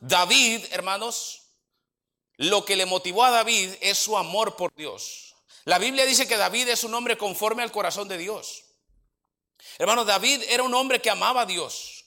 David, 0.00 0.64
hermanos, 0.70 1.44
lo 2.36 2.64
que 2.64 2.76
le 2.76 2.86
motivó 2.86 3.24
a 3.24 3.30
David 3.30 3.72
es 3.80 3.98
su 3.98 4.16
amor 4.16 4.56
por 4.56 4.74
Dios. 4.74 5.34
La 5.64 5.78
Biblia 5.78 6.04
dice 6.04 6.28
que 6.28 6.36
David 6.36 6.68
es 6.68 6.84
un 6.84 6.94
hombre 6.94 7.16
conforme 7.16 7.62
al 7.62 7.72
corazón 7.72 8.08
de 8.08 8.18
Dios. 8.18 8.64
Hermanos, 9.78 10.06
David 10.06 10.42
era 10.48 10.62
un 10.62 10.74
hombre 10.74 11.00
que 11.00 11.10
amaba 11.10 11.42
a 11.42 11.46
Dios. 11.46 12.04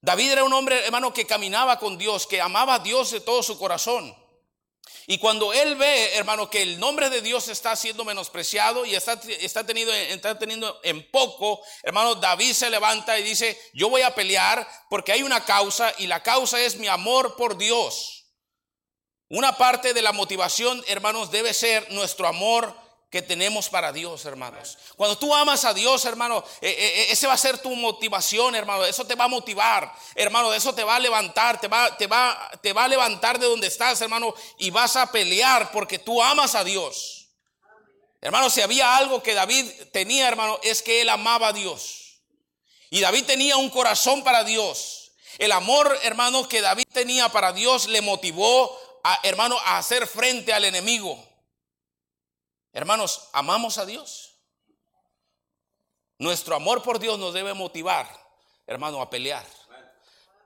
David 0.00 0.32
era 0.32 0.44
un 0.44 0.52
hombre, 0.52 0.84
hermano, 0.84 1.12
que 1.12 1.26
caminaba 1.26 1.78
con 1.78 1.98
Dios, 1.98 2.26
que 2.26 2.40
amaba 2.40 2.74
a 2.74 2.78
Dios 2.80 3.10
de 3.10 3.20
todo 3.20 3.42
su 3.42 3.58
corazón. 3.58 4.16
Y 5.10 5.16
cuando 5.16 5.54
él 5.54 5.74
ve, 5.76 6.16
hermano, 6.16 6.50
que 6.50 6.60
el 6.60 6.78
nombre 6.78 7.08
de 7.08 7.22
Dios 7.22 7.48
está 7.48 7.74
siendo 7.76 8.04
menospreciado 8.04 8.84
y 8.84 8.94
está, 8.94 9.14
está, 9.40 9.64
teniendo, 9.64 9.90
está 9.90 10.38
teniendo 10.38 10.80
en 10.82 11.10
poco, 11.10 11.62
hermano, 11.82 12.14
David 12.16 12.52
se 12.52 12.68
levanta 12.68 13.18
y 13.18 13.22
dice, 13.22 13.58
yo 13.72 13.88
voy 13.88 14.02
a 14.02 14.14
pelear 14.14 14.68
porque 14.90 15.12
hay 15.12 15.22
una 15.22 15.42
causa 15.46 15.94
y 15.96 16.08
la 16.08 16.22
causa 16.22 16.60
es 16.60 16.76
mi 16.76 16.88
amor 16.88 17.36
por 17.36 17.56
Dios. 17.56 18.26
Una 19.30 19.56
parte 19.56 19.94
de 19.94 20.02
la 20.02 20.12
motivación, 20.12 20.84
hermanos, 20.88 21.30
debe 21.30 21.54
ser 21.54 21.90
nuestro 21.90 22.28
amor 22.28 22.76
que 23.10 23.22
tenemos 23.22 23.68
para 23.68 23.92
Dios, 23.92 24.24
hermanos. 24.26 24.76
Cuando 24.96 25.16
tú 25.16 25.34
amas 25.34 25.64
a 25.64 25.72
Dios, 25.72 26.04
hermano, 26.04 26.44
eh, 26.60 26.68
eh, 26.68 26.92
eh, 27.00 27.06
ese 27.10 27.26
va 27.26 27.32
a 27.32 27.38
ser 27.38 27.58
tu 27.58 27.74
motivación, 27.74 28.54
hermano. 28.54 28.84
Eso 28.84 29.06
te 29.06 29.14
va 29.14 29.24
a 29.24 29.28
motivar, 29.28 29.92
hermano. 30.14 30.52
Eso 30.52 30.74
te 30.74 30.84
va 30.84 30.96
a 30.96 31.00
levantar, 31.00 31.58
te 31.58 31.68
va, 31.68 31.96
te 31.96 32.06
va, 32.06 32.50
te 32.62 32.72
va 32.72 32.84
a 32.84 32.88
levantar 32.88 33.38
de 33.38 33.46
donde 33.46 33.66
estás, 33.66 34.00
hermano, 34.02 34.34
y 34.58 34.70
vas 34.70 34.96
a 34.96 35.10
pelear 35.10 35.72
porque 35.72 35.98
tú 35.98 36.22
amas 36.22 36.54
a 36.54 36.64
Dios. 36.64 37.28
Hermano, 38.20 38.50
si 38.50 38.60
había 38.60 38.96
algo 38.96 39.22
que 39.22 39.32
David 39.32 39.70
tenía, 39.92 40.28
hermano, 40.28 40.58
es 40.62 40.82
que 40.82 41.00
él 41.00 41.08
amaba 41.08 41.48
a 41.48 41.52
Dios. 41.52 42.20
Y 42.90 43.00
David 43.00 43.24
tenía 43.24 43.56
un 43.56 43.70
corazón 43.70 44.22
para 44.22 44.44
Dios. 44.44 45.12
El 45.38 45.52
amor, 45.52 45.98
hermano, 46.02 46.48
que 46.48 46.60
David 46.60 46.86
tenía 46.92 47.28
para 47.30 47.52
Dios 47.52 47.86
le 47.86 48.02
motivó, 48.02 48.76
a, 49.04 49.20
hermano, 49.22 49.56
a 49.64 49.78
hacer 49.78 50.06
frente 50.06 50.52
al 50.52 50.64
enemigo. 50.64 51.27
Hermanos, 52.78 53.28
¿amamos 53.32 53.76
a 53.78 53.84
Dios? 53.84 54.36
Nuestro 56.16 56.54
amor 56.54 56.80
por 56.80 57.00
Dios 57.00 57.18
nos 57.18 57.34
debe 57.34 57.52
motivar, 57.52 58.08
hermano, 58.68 59.02
a 59.02 59.10
pelear. 59.10 59.44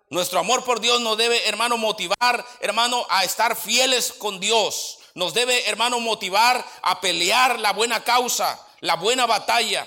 Nuestro 0.09 0.39
amor 0.39 0.65
por 0.65 0.81
Dios 0.81 0.99
nos 1.03 1.19
debe, 1.19 1.47
hermano, 1.47 1.77
motivar, 1.77 2.43
hermano, 2.61 3.07
a 3.11 3.25
estar 3.25 3.55
fieles 3.55 4.15
con 4.15 4.41
Dios. 4.41 5.01
Nos 5.15 5.35
debe, 5.35 5.69
hermano, 5.69 6.01
motivar 6.01 6.67
a 6.81 7.03
pelear 7.03 7.61
la 7.61 7.75
buena 7.75 8.03
causa, 8.03 8.67
la 8.81 8.97
buena 8.97 9.27
batalla. 9.27 9.87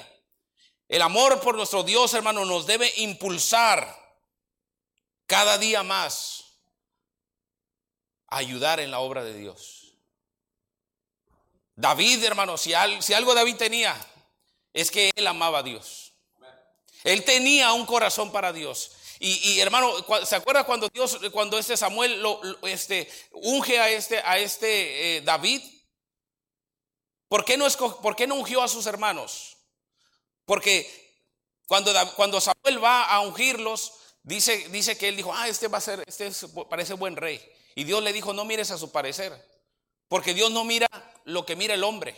El 0.88 1.02
amor 1.02 1.40
por 1.40 1.56
nuestro 1.56 1.82
Dios, 1.82 2.14
hermano, 2.14 2.46
nos 2.46 2.68
debe 2.68 2.94
impulsar 2.98 3.88
cada 5.26 5.58
día 5.58 5.82
más 5.82 6.44
a 8.28 8.38
ayudar 8.38 8.80
en 8.80 8.92
la 8.92 9.00
obra 9.00 9.24
de 9.24 9.34
Dios. 9.34 9.85
David, 11.76 12.24
hermano, 12.24 12.58
si, 12.58 12.74
algo 12.74 13.34
David 13.34 13.58
tenía, 13.58 13.96
es 14.74 14.90
que 14.92 15.12
él 15.16 15.28
amaba 15.28 15.60
a 15.60 15.64
Dios. 15.64 16.14
Él 17.04 17.24
tenía 17.24 17.74
un 17.74 17.86
corazón 17.86 18.32
para 18.32 18.54
Dios. 18.54 18.92
Y, 19.20 19.60
hermano, 19.60 19.92
¿se 20.26 20.36
acuerda 20.36 20.66
cuando 20.66 20.90
Dios, 20.90 21.20
cuando 21.32 21.58
este 21.58 21.78
Samuel 21.78 22.22
lo, 22.22 22.42
este, 22.68 23.10
unge 23.32 23.80
a 23.80 23.90
este, 23.90 24.20
a 24.20 24.38
este 24.38 25.18
eh, 25.18 25.22
David? 25.22 25.62
¿Por 27.28 27.44
qué, 27.44 27.58
no 27.58 27.68
¿Por 27.70 28.16
qué 28.16 28.28
no 28.28 28.36
ungió 28.36 28.62
a 28.62 28.68
sus 28.68 28.86
hermanos? 28.86 29.58
Porque 30.46 30.90
cuando, 31.66 31.92
cuando 32.16 32.40
Samuel 32.40 32.84
va 32.84 33.06
a 33.06 33.22
ungirlos, 33.22 33.94
dice, 34.24 34.70
dice 34.70 34.98
que 34.98 35.08
él 35.08 35.16
dijo, 35.16 35.34
ah, 35.34 35.48
este 35.48 35.68
va 35.68 35.80
a 35.80 35.82
ser, 35.82 36.04
este 36.06 36.32
parece 36.70 36.94
buen 36.94 37.16
rey. 37.16 37.42
Y 37.74 37.84
Dios 37.84 38.04
le 38.04 38.14
dijo, 38.14 38.34
no 38.34 38.46
mires 38.46 38.72
a 38.72 38.78
su 38.78 38.92
parecer. 38.92 39.34
Porque 40.08 40.34
Dios 40.34 40.52
no 40.52 40.64
mira 40.64 40.88
lo 41.26 41.46
que 41.46 41.56
mira 41.56 41.74
el 41.74 41.84
hombre. 41.84 42.16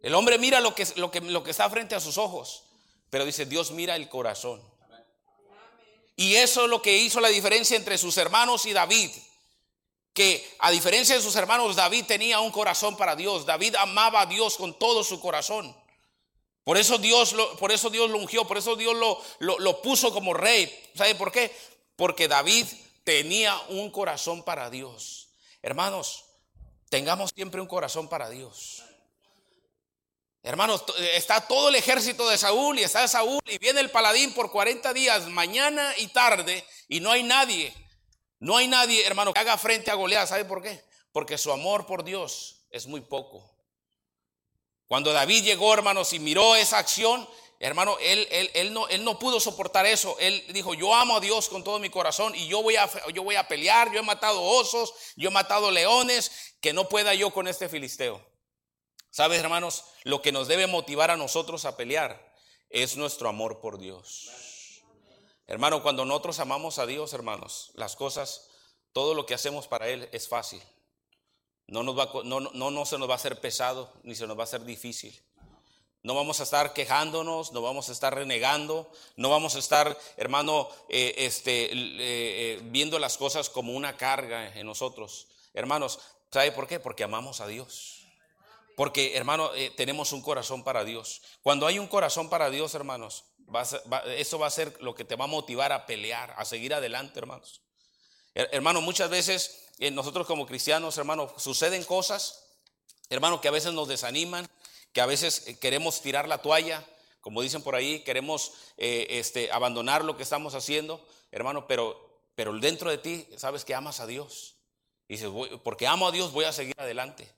El 0.00 0.14
hombre 0.14 0.38
mira 0.38 0.60
lo 0.60 0.74
que, 0.74 0.86
lo 0.96 1.10
que, 1.10 1.20
lo 1.20 1.42
que 1.42 1.50
está 1.50 1.70
frente 1.70 1.94
a 1.94 2.00
sus 2.00 2.18
ojos. 2.18 2.64
Pero 3.08 3.24
dice, 3.24 3.46
Dios 3.46 3.70
mira 3.70 3.96
el 3.96 4.08
corazón. 4.08 4.60
Y 6.16 6.34
eso 6.34 6.64
es 6.64 6.70
lo 6.70 6.82
que 6.82 6.96
hizo 6.96 7.20
la 7.20 7.28
diferencia 7.28 7.76
entre 7.76 7.98
sus 7.98 8.16
hermanos 8.16 8.66
y 8.66 8.72
David. 8.72 9.10
Que 10.12 10.56
a 10.60 10.70
diferencia 10.70 11.14
de 11.16 11.22
sus 11.22 11.34
hermanos, 11.36 11.76
David 11.76 12.04
tenía 12.06 12.40
un 12.40 12.50
corazón 12.50 12.96
para 12.96 13.16
Dios. 13.16 13.46
David 13.46 13.76
amaba 13.76 14.22
a 14.22 14.26
Dios 14.26 14.56
con 14.56 14.78
todo 14.78 15.02
su 15.02 15.20
corazón. 15.20 15.74
Por 16.64 16.78
eso 16.78 16.98
Dios 16.98 17.32
lo, 17.32 17.56
por 17.56 17.72
eso 17.72 17.90
Dios 17.90 18.08
lo 18.10 18.18
ungió, 18.18 18.46
por 18.46 18.56
eso 18.56 18.74
Dios 18.74 18.94
lo, 18.94 19.20
lo, 19.40 19.58
lo 19.58 19.82
puso 19.82 20.12
como 20.12 20.32
rey. 20.32 20.72
¿Sabe 20.94 21.14
por 21.14 21.30
qué? 21.30 21.54
Porque 21.96 22.26
David 22.26 22.66
tenía 23.04 23.58
un 23.68 23.90
corazón 23.90 24.42
para 24.42 24.70
Dios. 24.70 25.28
Hermanos, 25.62 26.23
tengamos 26.88 27.30
siempre 27.34 27.60
un 27.60 27.66
corazón 27.66 28.08
para 28.08 28.30
Dios. 28.30 28.82
Hermanos, 30.42 30.84
está 31.14 31.40
todo 31.40 31.70
el 31.70 31.74
ejército 31.74 32.28
de 32.28 32.36
Saúl 32.36 32.78
y 32.78 32.82
está 32.82 33.08
Saúl 33.08 33.40
y 33.46 33.56
viene 33.58 33.80
el 33.80 33.90
paladín 33.90 34.34
por 34.34 34.50
40 34.50 34.92
días, 34.92 35.26
mañana 35.28 35.94
y 35.96 36.08
tarde, 36.08 36.66
y 36.86 37.00
no 37.00 37.10
hay 37.10 37.22
nadie, 37.22 37.72
no 38.40 38.58
hay 38.58 38.68
nadie, 38.68 39.06
hermano, 39.06 39.32
que 39.32 39.40
haga 39.40 39.56
frente 39.56 39.90
a 39.90 39.94
Goliat. 39.94 40.28
¿Sabe 40.28 40.44
por 40.44 40.62
qué? 40.62 40.84
Porque 41.12 41.38
su 41.38 41.50
amor 41.50 41.86
por 41.86 42.04
Dios 42.04 42.66
es 42.70 42.86
muy 42.86 43.00
poco. 43.00 43.50
Cuando 44.86 45.14
David 45.14 45.44
llegó, 45.44 45.72
hermanos, 45.72 46.12
y 46.12 46.18
miró 46.18 46.54
esa 46.54 46.76
acción, 46.76 47.26
Hermano, 47.60 47.96
él, 47.98 48.28
él, 48.30 48.50
él, 48.52 48.74
no, 48.74 48.88
él 48.88 49.04
no 49.04 49.18
pudo 49.18 49.40
soportar 49.40 49.86
eso. 49.86 50.16
Él 50.18 50.44
dijo, 50.50 50.74
yo 50.74 50.94
amo 50.94 51.16
a 51.16 51.20
Dios 51.20 51.48
con 51.48 51.64
todo 51.64 51.78
mi 51.78 51.88
corazón 51.88 52.34
y 52.34 52.46
yo 52.46 52.62
voy, 52.62 52.76
a, 52.76 52.90
yo 53.12 53.22
voy 53.22 53.36
a 53.36 53.48
pelear. 53.48 53.90
Yo 53.90 54.00
he 54.00 54.02
matado 54.02 54.42
osos, 54.42 54.92
yo 55.16 55.30
he 55.30 55.32
matado 55.32 55.70
leones, 55.70 56.53
que 56.64 56.72
no 56.72 56.88
pueda 56.88 57.14
yo 57.14 57.30
con 57.30 57.46
este 57.46 57.68
filisteo. 57.68 58.24
¿Sabes, 59.10 59.38
hermanos? 59.38 59.84
Lo 60.02 60.22
que 60.22 60.32
nos 60.32 60.48
debe 60.48 60.66
motivar 60.66 61.10
a 61.10 61.16
nosotros 61.18 61.66
a 61.66 61.76
pelear 61.76 62.34
es 62.70 62.96
nuestro 62.96 63.28
amor 63.28 63.60
por 63.60 63.78
Dios. 63.78 64.30
Hermano, 65.46 65.82
cuando 65.82 66.06
nosotros 66.06 66.40
amamos 66.40 66.78
a 66.78 66.86
Dios, 66.86 67.12
hermanos, 67.12 67.70
las 67.74 67.96
cosas, 67.96 68.48
todo 68.94 69.12
lo 69.12 69.26
que 69.26 69.34
hacemos 69.34 69.68
para 69.68 69.90
Él 69.90 70.08
es 70.10 70.26
fácil. 70.26 70.62
No, 71.66 71.82
nos 71.82 71.98
va, 71.98 72.10
no, 72.24 72.40
no, 72.40 72.70
no 72.70 72.86
se 72.86 72.96
nos 72.96 73.10
va 73.10 73.12
a 73.12 73.16
hacer 73.16 73.42
pesado, 73.42 73.92
ni 74.02 74.14
se 74.14 74.26
nos 74.26 74.38
va 74.38 74.44
a 74.44 74.44
hacer 74.44 74.64
difícil. 74.64 75.22
No 76.02 76.14
vamos 76.14 76.40
a 76.40 76.44
estar 76.44 76.72
quejándonos, 76.72 77.52
no 77.52 77.60
vamos 77.60 77.90
a 77.90 77.92
estar 77.92 78.14
renegando, 78.14 78.90
no 79.16 79.28
vamos 79.28 79.54
a 79.54 79.58
estar, 79.58 79.98
hermano, 80.16 80.70
eh, 80.88 81.14
este, 81.18 81.74
eh, 81.74 81.74
eh, 81.74 82.60
viendo 82.64 82.98
las 82.98 83.18
cosas 83.18 83.50
como 83.50 83.74
una 83.74 83.98
carga 83.98 84.58
en 84.58 84.66
nosotros. 84.66 85.28
Hermanos, 85.52 86.00
¿sabe 86.34 86.50
por 86.50 86.66
qué? 86.66 86.80
Porque 86.80 87.04
amamos 87.04 87.40
a 87.40 87.46
Dios. 87.46 88.02
Porque, 88.76 89.16
hermano, 89.16 89.52
tenemos 89.76 90.12
un 90.12 90.20
corazón 90.20 90.64
para 90.64 90.82
Dios. 90.82 91.22
Cuando 91.42 91.64
hay 91.64 91.78
un 91.78 91.86
corazón 91.86 92.28
para 92.28 92.50
Dios, 92.50 92.74
hermanos, 92.74 93.24
eso 94.16 94.38
va 94.40 94.48
a 94.48 94.50
ser 94.50 94.76
lo 94.82 94.96
que 94.96 95.04
te 95.04 95.14
va 95.14 95.26
a 95.26 95.28
motivar 95.28 95.70
a 95.70 95.86
pelear, 95.86 96.34
a 96.36 96.44
seguir 96.44 96.74
adelante, 96.74 97.20
hermanos. 97.20 97.62
Hermano, 98.34 98.80
muchas 98.80 99.10
veces 99.10 99.70
nosotros 99.92 100.26
como 100.26 100.44
cristianos, 100.44 100.98
hermano, 100.98 101.32
suceden 101.36 101.84
cosas, 101.84 102.46
hermano, 103.10 103.40
que 103.40 103.46
a 103.46 103.52
veces 103.52 103.72
nos 103.72 103.86
desaniman, 103.86 104.48
que 104.92 105.00
a 105.00 105.06
veces 105.06 105.46
eh, 105.46 105.58
queremos 105.58 106.00
tirar 106.00 106.26
la 106.26 106.38
toalla, 106.38 106.84
como 107.20 107.42
dicen 107.42 107.62
por 107.62 107.76
ahí, 107.76 108.00
queremos 108.00 108.52
eh, 108.76 109.06
este, 109.10 109.52
abandonar 109.52 110.04
lo 110.04 110.16
que 110.16 110.24
estamos 110.24 110.54
haciendo, 110.54 111.04
hermano, 111.30 111.68
pero, 111.68 112.20
pero 112.34 112.52
dentro 112.58 112.90
de 112.90 112.98
ti 112.98 113.28
sabes 113.36 113.64
que 113.64 113.74
amas 113.74 114.00
a 114.00 114.06
Dios. 114.06 114.53
Dices, 115.08 115.28
porque 115.62 115.86
amo 115.86 116.08
a 116.08 116.12
Dios, 116.12 116.32
voy 116.32 116.44
a 116.44 116.52
seguir 116.52 116.74
adelante. 116.78 117.28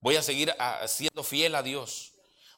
Voy 0.00 0.16
a 0.16 0.22
seguir 0.22 0.54
siendo 0.86 1.24
fiel 1.24 1.54
a 1.54 1.62
Dios. 1.62 2.12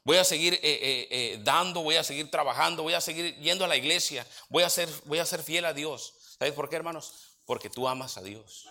Voy 0.04 0.16
a 0.16 0.24
seguir 0.24 0.58
eh, 0.62 1.38
dando, 1.42 1.82
voy 1.82 1.96
a 1.96 2.04
seguir 2.04 2.30
trabajando, 2.30 2.82
voy 2.82 2.94
a 2.94 3.00
seguir 3.00 3.36
yendo 3.40 3.64
a 3.64 3.68
la 3.68 3.76
iglesia, 3.76 4.26
voy 4.48 4.62
a 4.62 4.70
ser, 4.70 4.88
voy 5.04 5.18
a 5.18 5.26
ser 5.26 5.42
fiel 5.42 5.64
a 5.64 5.72
Dios. 5.72 6.14
¿Sabes 6.38 6.54
por 6.54 6.68
qué, 6.68 6.76
hermanos? 6.76 7.36
Porque 7.44 7.68
tú 7.68 7.86
amas 7.86 8.16
a 8.16 8.22
Dios. 8.22 8.66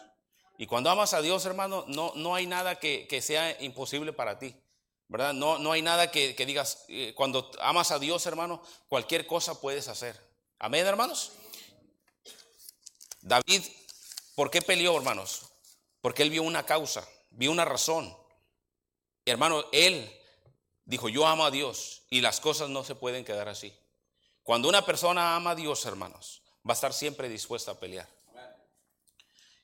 Y 0.58 0.66
cuando 0.66 0.90
amas 0.90 1.14
a 1.14 1.22
Dios, 1.22 1.46
hermano, 1.46 1.86
no, 1.88 2.14
no 2.16 2.36
hay 2.36 2.46
nada 2.48 2.80
que, 2.80 3.08
que 3.08 3.22
sea 3.22 3.62
imposible 3.62 4.14
para 4.14 4.40
ti. 4.40 4.56
¿verdad? 5.10 5.34
No, 5.34 5.58
no 5.58 5.72
hay 5.72 5.82
nada 5.82 6.12
que, 6.12 6.34
digas, 6.46 6.86
eh, 6.88 7.14
cuando 7.16 7.52
amas 7.60 7.92
a 7.92 8.00
Dios, 8.00 8.26
hermano, 8.28 8.62
cualquier 8.88 9.26
cosa 9.26 9.60
puedes 9.60 9.88
hacer. 9.88 10.16
Amén, 10.60 10.86
hermanos. 10.86 11.32
David, 13.22 13.64
¿por 14.36 14.52
qué 14.52 14.62
peleó, 14.62 14.96
hermanos? 14.96 15.49
Porque 16.10 16.24
él 16.24 16.32
vio 16.32 16.42
una 16.42 16.66
causa, 16.66 17.08
vio 17.30 17.52
una 17.52 17.66
razón. 17.66 18.18
Hermano, 19.26 19.64
él 19.72 20.12
dijo, 20.84 21.08
yo 21.08 21.28
amo 21.28 21.46
a 21.46 21.52
Dios 21.52 22.02
y 22.10 22.22
las 22.22 22.40
cosas 22.40 22.68
no 22.68 22.84
se 22.84 22.96
pueden 22.96 23.24
quedar 23.24 23.48
así. 23.48 23.72
Cuando 24.42 24.68
una 24.68 24.84
persona 24.84 25.36
ama 25.36 25.52
a 25.52 25.56
Dios, 25.56 25.86
hermanos, 25.86 26.42
va 26.68 26.72
a 26.72 26.74
estar 26.74 26.94
siempre 26.94 27.30
dispuesta 27.30 27.74
a 27.74 27.80
pelear. 27.80 28.10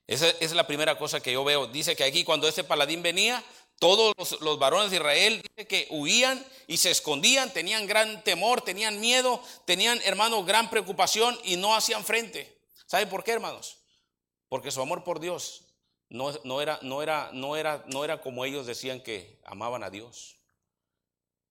Esa 0.05 0.29
es 0.39 0.53
la 0.53 0.67
primera 0.67 0.99
cosa 0.99 1.19
que 1.19 1.33
yo 1.33 1.43
veo. 1.43 1.65
Dice 1.65 1.95
que 1.95 2.03
aquí 2.03 2.23
cuando 2.23 2.47
ese 2.47 2.63
paladín 2.63 3.01
venía, 3.01 3.43
todos 3.79 4.13
los, 4.39 4.59
varones 4.59 4.91
de 4.91 4.97
Israel 4.97 5.41
dice 5.41 5.67
que 5.67 5.87
huían 5.89 6.45
y 6.67 6.77
se 6.77 6.91
escondían, 6.91 7.51
tenían 7.53 7.87
gran 7.87 8.23
temor, 8.23 8.61
tenían 8.61 8.99
miedo, 8.99 9.41
tenían, 9.65 9.99
hermanos, 10.03 10.45
gran 10.45 10.69
preocupación 10.69 11.39
y 11.43 11.55
no 11.57 11.75
hacían 11.75 12.05
frente. 12.05 12.55
¿Sabe 12.85 13.07
por 13.07 13.23
qué, 13.23 13.31
hermanos? 13.31 13.79
Porque 14.47 14.69
su 14.69 14.79
amor 14.79 15.03
por 15.03 15.19
Dios 15.19 15.64
no, 16.09 16.31
no, 16.43 16.61
era, 16.61 16.79
no, 16.81 17.01
era, 17.01 17.29
no, 17.33 17.55
era, 17.55 17.83
no 17.87 18.03
era 18.03 18.21
como 18.21 18.45
ellos 18.45 18.65
decían 18.65 19.01
que 19.01 19.41
amaban 19.45 19.83
a 19.83 19.89
Dios. 19.89 20.37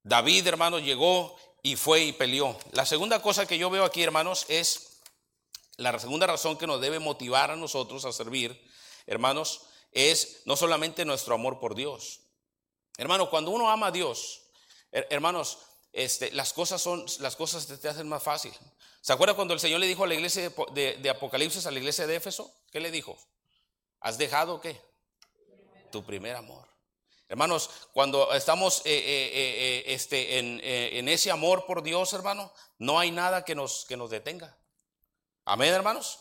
David, 0.02 0.46
hermanos, 0.46 0.82
llegó 0.82 1.36
y 1.62 1.76
fue 1.76 2.04
y 2.04 2.12
peleó. 2.12 2.58
La 2.72 2.84
segunda 2.86 3.22
cosa 3.22 3.46
que 3.46 3.58
yo 3.58 3.70
veo 3.70 3.84
aquí, 3.84 4.02
hermanos, 4.02 4.44
es 4.48 5.00
la 5.76 5.98
segunda 5.98 6.26
razón 6.26 6.56
que 6.56 6.66
nos 6.66 6.80
debe 6.80 6.98
motivar 6.98 7.50
a 7.50 7.56
nosotros 7.56 8.04
a 8.04 8.12
servir, 8.12 8.70
hermanos, 9.06 9.62
es 9.92 10.42
no 10.44 10.56
solamente 10.56 11.04
nuestro 11.04 11.34
amor 11.34 11.58
por 11.58 11.74
Dios. 11.74 12.20
Hermano, 12.96 13.30
cuando 13.30 13.50
uno 13.50 13.70
ama 13.70 13.88
a 13.88 13.90
Dios, 13.92 14.42
hermanos, 14.92 15.58
este, 15.92 16.32
las 16.32 16.52
cosas 16.52 16.82
son, 16.82 17.06
las 17.20 17.36
cosas 17.36 17.66
te, 17.66 17.88
hacen 17.88 18.08
más 18.08 18.22
fácil. 18.22 18.52
¿Se 19.00 19.12
acuerda 19.12 19.34
cuando 19.34 19.54
el 19.54 19.60
Señor 19.60 19.80
le 19.80 19.86
dijo 19.86 20.04
a 20.04 20.06
la 20.06 20.14
iglesia 20.14 20.52
de, 20.72 21.10
Apocalipsis, 21.10 21.66
a 21.66 21.70
la 21.70 21.78
iglesia 21.78 22.06
de 22.06 22.16
Éfeso? 22.16 22.52
¿Qué 22.70 22.80
le 22.80 22.90
dijo? 22.90 23.16
¿Has 24.04 24.18
dejado 24.18 24.60
qué? 24.60 24.78
Tu 25.90 26.04
primer 26.04 26.36
amor. 26.36 26.68
Hermanos, 27.26 27.70
cuando 27.94 28.34
estamos 28.34 28.82
eh, 28.84 28.92
eh, 28.92 29.30
eh, 29.34 29.84
este, 29.86 30.38
en, 30.38 31.08
ese 31.08 31.30
amor 31.30 31.64
por 31.64 31.82
Dios, 31.82 32.12
hermano, 32.12 32.52
no 32.78 32.98
hay 32.98 33.10
nada 33.10 33.46
que 33.46 33.54
nos, 33.54 33.86
que 33.86 33.96
nos 33.96 34.10
detenga. 34.10 34.54
Amén, 35.46 35.72
hermanos. 35.72 36.20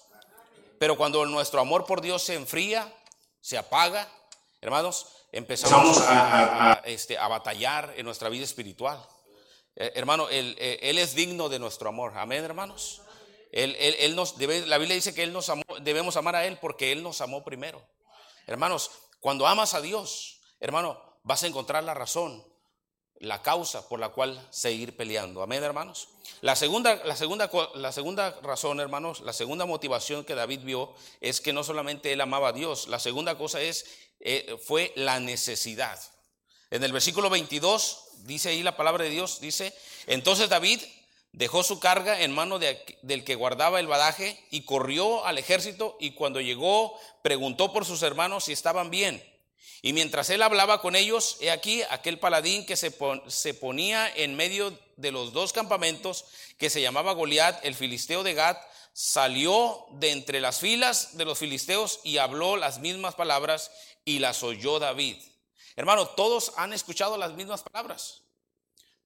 Pero 0.80 0.96
cuando 0.96 1.26
nuestro 1.26 1.60
amor 1.60 1.86
por 1.86 2.00
Dios 2.00 2.24
se 2.24 2.36
enfría, 2.36 2.90
se 3.42 3.58
apaga, 3.58 4.10
hermanos, 4.62 5.08
empezamos 5.34 5.98
a, 6.08 6.82
este, 6.86 7.18
a 7.18 7.28
batallar 7.28 7.94
en 7.98 8.06
nuestra 8.06 8.30
vida 8.30 8.46
espiritual. 8.46 9.06
Eh, 9.76 9.92
hermano, 9.96 10.30
él, 10.30 10.56
eh, 10.58 10.80
él, 10.84 11.00
es 11.00 11.16
digno 11.16 11.50
de 11.50 11.60
nuestro 11.60 11.90
amor. 11.90 12.14
Amén, 12.16 12.46
hermanos. 12.46 13.02
Él, 13.54 13.76
él, 13.78 14.16
nos 14.16 14.38
debe, 14.40 14.66
la 14.66 14.80
Biblia 14.80 14.96
dice 14.96 15.14
que 15.14 15.22
él 15.22 15.32
nos 15.32 15.52
debemos 15.82 16.18
amar 16.18 16.36
a 16.36 16.46
Él 16.46 16.58
porque 16.60 16.92
Él 16.92 17.04
nos 17.04 17.22
amó 17.22 17.44
primero. 17.44 17.86
Hermanos, 18.48 18.90
cuando 19.20 19.46
amas 19.46 19.76
a 19.76 19.82
Dios, 19.82 20.42
hermano, 20.60 21.00
vas 21.22 21.44
a 21.44 21.48
encontrar 21.48 21.84
la 21.84 21.94
razón, 21.94 22.44
la 23.18 23.44
causa 23.44 23.88
por 23.88 24.00
la 24.00 24.10
cual 24.10 24.44
seguir 24.50 24.98
peleando. 24.98 25.44
Amén, 25.44 25.64
hermanos. 25.64 26.10
La 26.42 26.56
segunda, 26.56 26.96
la 27.06 27.16
segunda, 27.16 27.50
la 27.76 27.92
segunda 27.92 28.32
razón, 28.42 28.80
hermanos, 28.80 29.22
la 29.22 29.34
segunda 29.34 29.68
motivación 29.68 30.26
que 30.26 30.34
David 30.34 30.62
vio 30.62 30.92
es 31.22 31.40
que 31.40 31.54
no 31.54 31.64
solamente 31.64 32.12
él 32.12 32.22
amaba 32.22 32.50
a 32.50 32.54
Dios, 32.54 32.88
la 32.88 32.98
segunda 32.98 33.38
cosa 33.38 33.62
es, 33.62 33.86
eh, 34.20 34.58
fue 34.66 34.92
la 34.96 35.20
necesidad. 35.20 36.00
En 36.72 36.84
el 36.84 36.92
versículo 36.92 37.30
22 37.30 38.00
dice 38.24 38.50
ahí 38.50 38.64
la 38.64 38.76
palabra 38.76 39.04
de 39.04 39.12
Dios, 39.12 39.40
dice, 39.40 39.76
entonces 40.08 40.50
David 40.50 40.82
dejó 41.34 41.64
su 41.64 41.80
carga 41.80 42.22
en 42.22 42.32
mano 42.32 42.60
del 42.60 43.24
que 43.24 43.36
guardaba 43.36 43.80
el 43.80 43.88
badaje 43.88 44.40
y 44.52 44.62
corrió 44.62 45.26
al 45.26 45.38
ejército 45.38 45.98
y 46.00 46.12
cuando 46.12 46.40
llegó 46.40 46.98
preguntó 47.22 47.74
por 47.74 47.86
sus 47.86 48.02
hermanos 48.04 48.46
si 48.46 48.54
estaban 48.54 48.90
bien. 48.90 49.22
Y 49.82 49.92
mientras 49.92 50.30
él 50.30 50.42
hablaba 50.42 50.80
con 50.80 50.96
ellos, 50.96 51.36
he 51.42 51.52
aquí 51.52 51.82
aquel 51.90 52.18
paladín 52.18 52.66
que 52.66 52.78
se, 52.78 52.92
ponía 53.54 54.10
en 54.16 54.36
medio 54.36 54.80
de 54.96 55.12
los 55.12 55.34
dos 55.34 55.52
campamentos, 55.52 56.24
que 56.58 56.70
se 56.70 56.82
llamaba 56.82 57.12
Goliat, 57.12 57.66
el 57.66 57.76
filisteo 57.76 58.24
de 58.24 58.34
Gat, 58.34 58.58
salió 58.94 59.86
de 59.92 60.12
entre 60.12 60.40
las 60.40 60.60
filas 60.60 61.18
de 61.18 61.26
los 61.26 61.38
filisteos 61.38 62.00
y 62.06 62.18
habló 62.18 62.56
las 62.56 62.80
mismas 62.80 63.16
palabras 63.16 63.72
y 64.06 64.20
las 64.20 64.42
oyó 64.42 64.80
David. 64.80 65.18
Hermano, 65.76 66.08
todos 66.08 66.54
han 66.56 66.72
escuchado 66.72 67.18
las 67.18 67.34
mismas 67.34 67.64
palabras. 67.64 68.23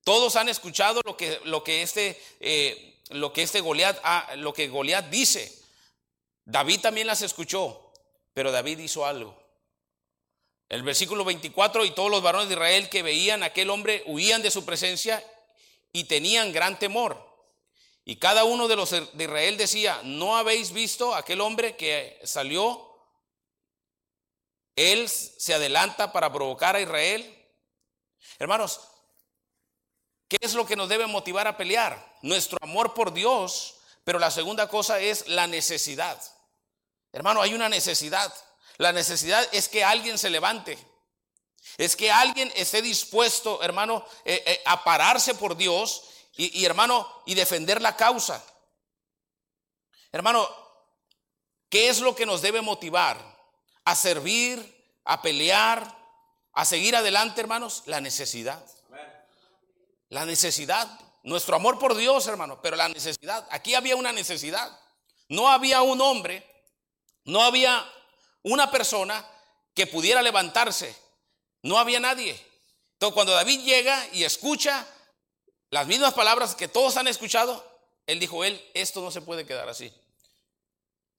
Todos 0.07 0.37
han 0.37 0.47
escuchado 0.47 1.01
lo 1.03 1.17
que, 1.17 1.41
lo 1.43 1.65
que 1.65 1.81
este, 1.81 2.17
eh, 2.39 3.01
este 3.35 3.59
Goliat, 3.59 4.35
lo 4.37 4.53
que 4.53 4.69
Goliat 4.69 5.09
dice. 5.09 5.53
David 6.45 6.79
también 6.79 7.07
las 7.07 7.23
escuchó, 7.23 7.91
pero 8.33 8.53
David 8.53 8.79
hizo 8.79 9.05
algo. 9.05 9.37
El 10.69 10.83
versículo 10.83 11.25
24, 11.25 11.83
y 11.83 11.91
todos 11.91 12.09
los 12.09 12.21
varones 12.21 12.47
de 12.47 12.53
Israel 12.53 12.87
que 12.87 13.03
veían 13.03 13.43
a 13.43 13.47
aquel 13.47 13.69
hombre 13.69 14.01
huían 14.05 14.41
de 14.41 14.49
su 14.49 14.63
presencia 14.63 15.21
y 15.91 16.05
tenían 16.05 16.53
gran 16.53 16.79
temor. 16.79 17.21
Y 18.05 18.15
cada 18.15 18.45
uno 18.45 18.69
de 18.69 18.77
los 18.77 18.91
de 18.91 19.23
Israel 19.25 19.57
decía, 19.57 19.99
¿no 20.05 20.37
habéis 20.37 20.71
visto 20.71 21.13
aquel 21.15 21.41
hombre 21.41 21.75
que 21.75 22.17
salió? 22.23 22.97
Él 24.77 25.09
se 25.09 25.53
adelanta 25.53 26.13
para 26.13 26.31
provocar 26.31 26.77
a 26.77 26.81
Israel. 26.81 27.45
Hermanos, 28.39 28.79
¿qué 30.27 30.37
es 30.41 30.53
lo 30.53 30.65
que 30.65 30.75
nos 30.75 30.89
debe 30.89 31.07
motivar 31.07 31.47
a 31.47 31.57
pelear? 31.57 32.17
Nuestro 32.21 32.57
amor 32.61 32.93
por 32.93 33.13
Dios, 33.13 33.75
pero 34.03 34.19
la 34.19 34.31
segunda 34.31 34.67
cosa 34.67 34.99
es 34.99 35.27
la 35.27 35.47
necesidad. 35.47 36.21
Hermano, 37.11 37.41
hay 37.41 37.53
una 37.53 37.69
necesidad. 37.69 38.33
La 38.77 38.91
necesidad 38.91 39.47
es 39.51 39.67
que 39.67 39.83
alguien 39.83 40.17
se 40.17 40.29
levante. 40.29 40.77
Es 41.77 41.95
que 41.95 42.11
alguien 42.11 42.51
esté 42.55 42.81
dispuesto, 42.81 43.61
hermano, 43.61 44.05
eh, 44.23 44.43
eh, 44.45 44.61
a 44.65 44.83
pararse 44.83 45.35
por 45.35 45.57
Dios 45.57 46.03
y, 46.35 46.63
hermano, 46.65 47.07
y 47.25 47.33
defender 47.33 47.81
la 47.81 47.95
causa. 47.95 48.43
Hermano, 50.11 50.47
¿qué 51.69 51.89
es 51.89 51.99
lo 51.99 52.15
que 52.15 52.25
nos 52.25 52.41
debe 52.41 52.61
motivar? 52.61 53.17
A 53.83 53.95
servir, 53.95 54.99
a 55.03 55.21
pelear, 55.21 55.97
a 56.53 56.65
seguir 56.65 56.95
adelante, 56.95 57.41
hermanos. 57.41 57.83
La 57.87 58.01
necesidad. 58.01 58.63
La 60.09 60.25
necesidad. 60.25 60.87
nuestro 61.23 61.57
amor 61.57 61.77
por 61.77 61.95
Dios, 61.95 62.25
hermano, 62.27 62.61
pero 62.61 62.77
la 62.77 62.87
necesidad, 62.87 63.45
aquí 63.51 63.75
había 63.75 63.97
una 63.97 64.13
necesidad. 64.13 64.79
No 65.27 65.49
había 65.49 65.81
un 65.81 65.99
hombre, 65.99 66.45
no 67.25 67.41
había 67.41 67.85
una 68.43 68.71
persona 68.71 69.25
que 69.73 69.87
pudiera 69.87 70.21
levantarse. 70.21 70.95
No 71.63 71.77
había 71.77 71.99
nadie. 71.99 72.41
Entonces 72.93 73.13
cuando 73.13 73.33
David 73.33 73.61
llega 73.61 74.07
y 74.13 74.23
escucha 74.23 74.87
las 75.69 75.85
mismas 75.85 76.13
palabras 76.13 76.55
que 76.55 76.69
todos 76.69 76.95
han 76.95 77.07
escuchado, 77.07 77.63
él 78.05 78.19
dijo, 78.19 78.45
él, 78.45 78.63
esto 78.73 79.01
no 79.01 79.11
se 79.11 79.21
puede 79.21 79.45
quedar 79.45 79.67
así. 79.67 79.93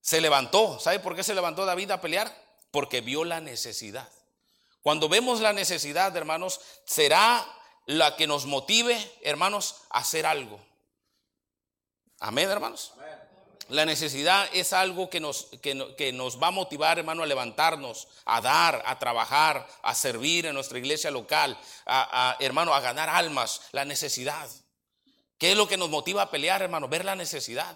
Se 0.01 0.21
levantó. 0.23 0.81
¿Sabe 0.81 1.01
por 1.01 1.15
qué 1.15 1.23
se 1.23 1.35
levantó 1.35 1.67
David 1.67 1.91
a 1.91 2.01
pelear? 2.01 2.35
Porque 2.71 3.03
vio 3.03 3.25
la 3.25 3.41
necesidad. 3.41 4.09
Cuando 4.81 5.09
vemos 5.09 5.41
la 5.41 5.53
necesidad, 5.53 6.17
hermanos, 6.17 6.61
será 6.87 7.47
la 7.89 8.17
que 8.17 8.27
nos 8.27 8.45
motive, 8.45 8.99
hermanos, 9.23 9.77
a 9.89 10.01
hacer 10.01 10.27
algo. 10.27 10.61
Amén, 12.21 12.51
hermanos. 12.51 12.93
La 13.71 13.87
necesidad 13.87 14.47
es 14.53 14.75
algo 14.75 15.09
que 15.09 15.21
nos, 15.21 15.47
que, 15.63 16.13
nos 16.13 16.43
va 16.43 16.49
a 16.49 16.51
motivar, 16.51 16.99
hermano, 16.99 17.23
a 17.23 17.27
levantarnos, 17.27 18.07
a 18.27 18.43
dar, 18.43 18.83
a 18.85 18.99
trabajar, 18.99 19.67
a 19.83 19.95
servir 19.95 20.45
en 20.45 20.55
nuestra 20.55 20.79
iglesia 20.79 21.11
local, 21.11 21.59
a, 21.87 22.37
hermano, 22.41 22.75
a 22.75 22.81
ganar 22.81 23.09
almas. 23.09 23.63
La 23.73 23.87
necesidad. 23.87 24.51
¿Qué 25.39 25.53
es 25.53 25.57
lo 25.57 25.67
que 25.67 25.79
nos 25.79 25.89
motiva 25.89 26.21
a 26.21 26.31
pelear, 26.31 26.61
hermano? 26.61 26.89
Ver 26.89 27.07
la 27.07 27.17
necesidad. 27.17 27.75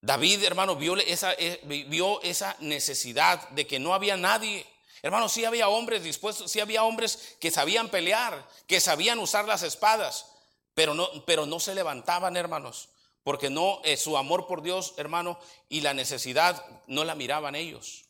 David, 0.00 0.44
hermano, 0.44 0.76
vio 0.76 0.96
esa, 0.96 1.32
eh, 1.32 1.60
vio 1.88 2.22
esa 2.22 2.56
necesidad 2.60 3.48
de 3.50 3.66
que 3.66 3.80
no 3.80 3.94
había 3.94 4.16
nadie. 4.16 4.64
Hermano, 5.06 5.28
sí 5.28 5.44
había 5.44 5.68
hombres 5.68 6.02
dispuestos, 6.02 6.50
sí 6.50 6.60
había 6.60 6.84
hombres 6.84 7.36
que 7.40 7.50
sabían 7.50 7.88
pelear, 7.88 8.46
que 8.66 8.80
sabían 8.80 9.18
usar 9.18 9.46
las 9.46 9.62
espadas, 9.62 10.26
pero 10.74 10.94
no, 10.94 11.08
pero 11.24 11.46
no 11.46 11.60
se 11.60 11.74
levantaban, 11.74 12.36
hermanos 12.36 12.88
porque 13.26 13.50
no 13.50 13.80
eh, 13.82 13.96
su 13.96 14.16
amor 14.16 14.46
por 14.46 14.62
Dios, 14.62 14.94
hermano, 14.98 15.36
y 15.68 15.80
la 15.80 15.94
necesidad 15.94 16.64
no 16.86 17.02
la 17.02 17.16
miraban 17.16 17.56
ellos. 17.56 18.04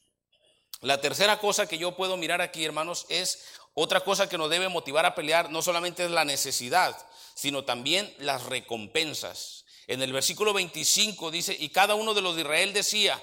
La 0.83 1.01
tercera 1.01 1.39
cosa 1.39 1.67
que 1.67 1.79
yo 1.79 1.97
puedo 1.97 2.19
mirar 2.19 2.43
aquí, 2.43 2.63
hermanos, 2.67 3.07
es 3.09 3.47
otra 3.73 4.01
cosa 4.01 4.29
que 4.29 4.37
nos 4.37 4.51
debe 4.51 4.69
motivar 4.69 5.07
a 5.07 5.15
pelear, 5.15 5.51
no 5.51 5.63
solamente 5.63 6.05
es 6.05 6.11
la 6.11 6.27
necesidad, 6.27 6.95
sino 7.35 7.65
también 7.65 8.15
las 8.19 8.45
recompensas. 8.45 9.65
En 9.87 10.03
el 10.03 10.13
versículo 10.13 10.53
25 10.53 11.31
dice, 11.31 11.57
y 11.59 11.71
cada 11.71 11.95
uno 11.95 12.13
de 12.13 12.21
los 12.21 12.37
de 12.37 12.43
Israel 12.43 12.75
decía, 12.75 13.19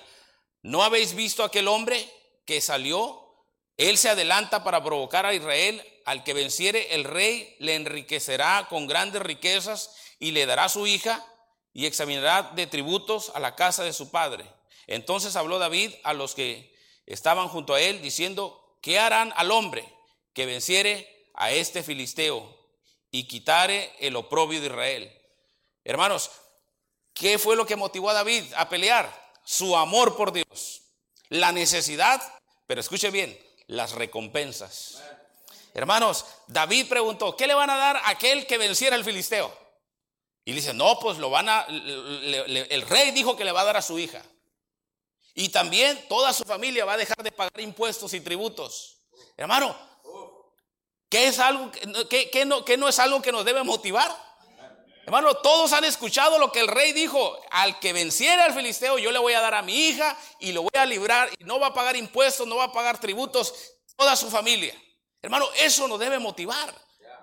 ¿no 0.64 0.82
habéis 0.82 1.14
visto 1.14 1.44
aquel 1.44 1.68
hombre 1.68 2.12
que 2.44 2.60
salió? 2.60 3.23
Él 3.78 3.98
se 3.98 4.10
adelanta 4.10 4.64
para 4.64 4.84
provocar 4.84 5.26
a 5.26 5.34
Israel, 5.34 5.84
al 6.06 6.24
que 6.24 6.34
venciere 6.34 6.94
el 6.96 7.06
rey 7.06 7.56
le 7.60 7.76
enriquecerá 7.76 8.68
con 8.70 8.88
grandes 8.88 9.22
riquezas 9.22 9.96
y 10.20 10.32
le 10.32 10.46
dará 10.46 10.70
su 10.70 10.86
hija 10.86 11.26
y 11.74 11.86
examinará 11.86 12.52
de 12.56 12.68
tributos 12.68 13.32
a 13.34 13.40
la 13.40 13.56
casa 13.56 13.84
de 13.84 13.94
su 13.94 14.12
padre. 14.12 14.46
Entonces 14.86 15.36
habló 15.36 15.60
David 15.60 15.94
a 16.04 16.14
los 16.14 16.36
que 16.36 16.76
estaban 17.06 17.48
junto 17.48 17.74
a 17.74 17.82
él, 17.82 18.02
diciendo, 18.02 18.78
¿qué 18.82 19.00
harán 19.00 19.34
al 19.36 19.52
hombre 19.52 19.92
que 20.34 20.46
venciere 20.46 21.30
a 21.34 21.52
este 21.52 21.84
filisteo 21.84 22.60
y 23.12 23.28
quitare 23.28 23.94
el 24.00 24.16
oprobio 24.16 24.60
de 24.60 24.68
Israel? 24.68 25.22
Hermanos, 25.84 26.32
¿qué 27.14 27.40
fue 27.40 27.56
lo 27.56 27.66
que 27.66 27.76
motivó 27.76 28.10
a 28.10 28.14
David 28.14 28.44
a 28.56 28.70
pelear? 28.70 29.24
Su 29.46 29.76
amor 29.76 30.16
por 30.16 30.32
Dios, 30.32 30.84
la 31.30 31.52
necesidad, 31.52 32.22
pero 32.66 32.80
escuche 32.80 33.10
bien, 33.10 33.38
las 33.68 33.94
recompensas. 33.94 35.02
Hermanos, 35.74 36.26
David 36.48 36.88
preguntó, 36.88 37.36
¿qué 37.36 37.48
le 37.48 37.54
van 37.54 37.70
a 37.70 37.78
dar 37.78 37.98
a 37.98 38.10
aquel 38.10 38.46
que 38.46 38.58
venciera 38.58 38.96
al 38.96 39.04
filisteo? 39.04 39.56
Y 40.46 40.54
dice, 40.54 40.74
no, 40.74 41.00
pues 41.00 41.18
lo 41.18 41.30
van 41.30 41.50
a, 41.50 41.66
el 41.70 42.82
rey 42.84 43.12
dijo 43.12 43.36
que 43.36 43.46
le 43.46 43.52
va 43.52 43.62
a 43.62 43.66
dar 43.66 43.78
a 43.78 43.82
su 43.82 43.98
hija. 43.98 44.22
Y 45.34 45.50
también 45.50 46.06
toda 46.08 46.32
su 46.34 46.44
familia 46.44 46.86
va 46.86 46.94
a 46.94 46.98
dejar 46.98 47.24
de 47.24 47.32
pagar 47.32 47.60
impuestos 47.60 48.14
y 48.14 48.22
tributos. 48.22 48.98
Hermano, 49.36 49.76
¿qué 51.10 51.28
es 51.28 51.40
algo 51.40 51.72
que, 51.72 52.46
no, 52.46 52.64
que 52.64 52.78
no 52.78 52.88
es 52.88 53.00
algo 53.00 53.22
que 53.22 53.32
nos 53.32 53.46
debe 53.46 53.64
motivar? 53.64 54.16
Hermano, 55.06 55.36
todos 55.36 55.74
han 55.74 55.84
escuchado 55.84 56.40
lo 56.40 56.52
que 56.52 56.62
el 56.62 56.68
rey 56.68 56.94
dijo, 56.94 57.38
al 57.52 57.78
que 57.80 57.92
venciera 57.92 58.46
al 58.46 58.54
filisteo 58.54 58.98
yo 58.98 59.12
le 59.12 59.20
voy 59.20 59.34
a 59.34 59.42
dar 59.42 59.54
a 59.54 59.62
mi 59.62 59.88
hija 59.88 60.18
y 60.40 60.54
lo 60.54 60.62
voy 60.62 60.72
a 60.76 60.86
librar 60.86 61.30
y 61.38 61.44
no 61.44 61.60
va 61.60 61.68
a 61.68 61.74
pagar 61.74 61.98
impuestos, 61.98 62.48
no 62.48 62.56
va 62.56 62.66
a 62.66 62.72
pagar 62.72 63.00
tributos, 63.00 63.54
toda 63.98 64.16
su 64.16 64.30
familia. 64.30 64.74
Hermano, 65.22 65.48
eso 65.60 65.88
nos 65.88 66.00
debe 66.00 66.20
motivar. 66.20 66.74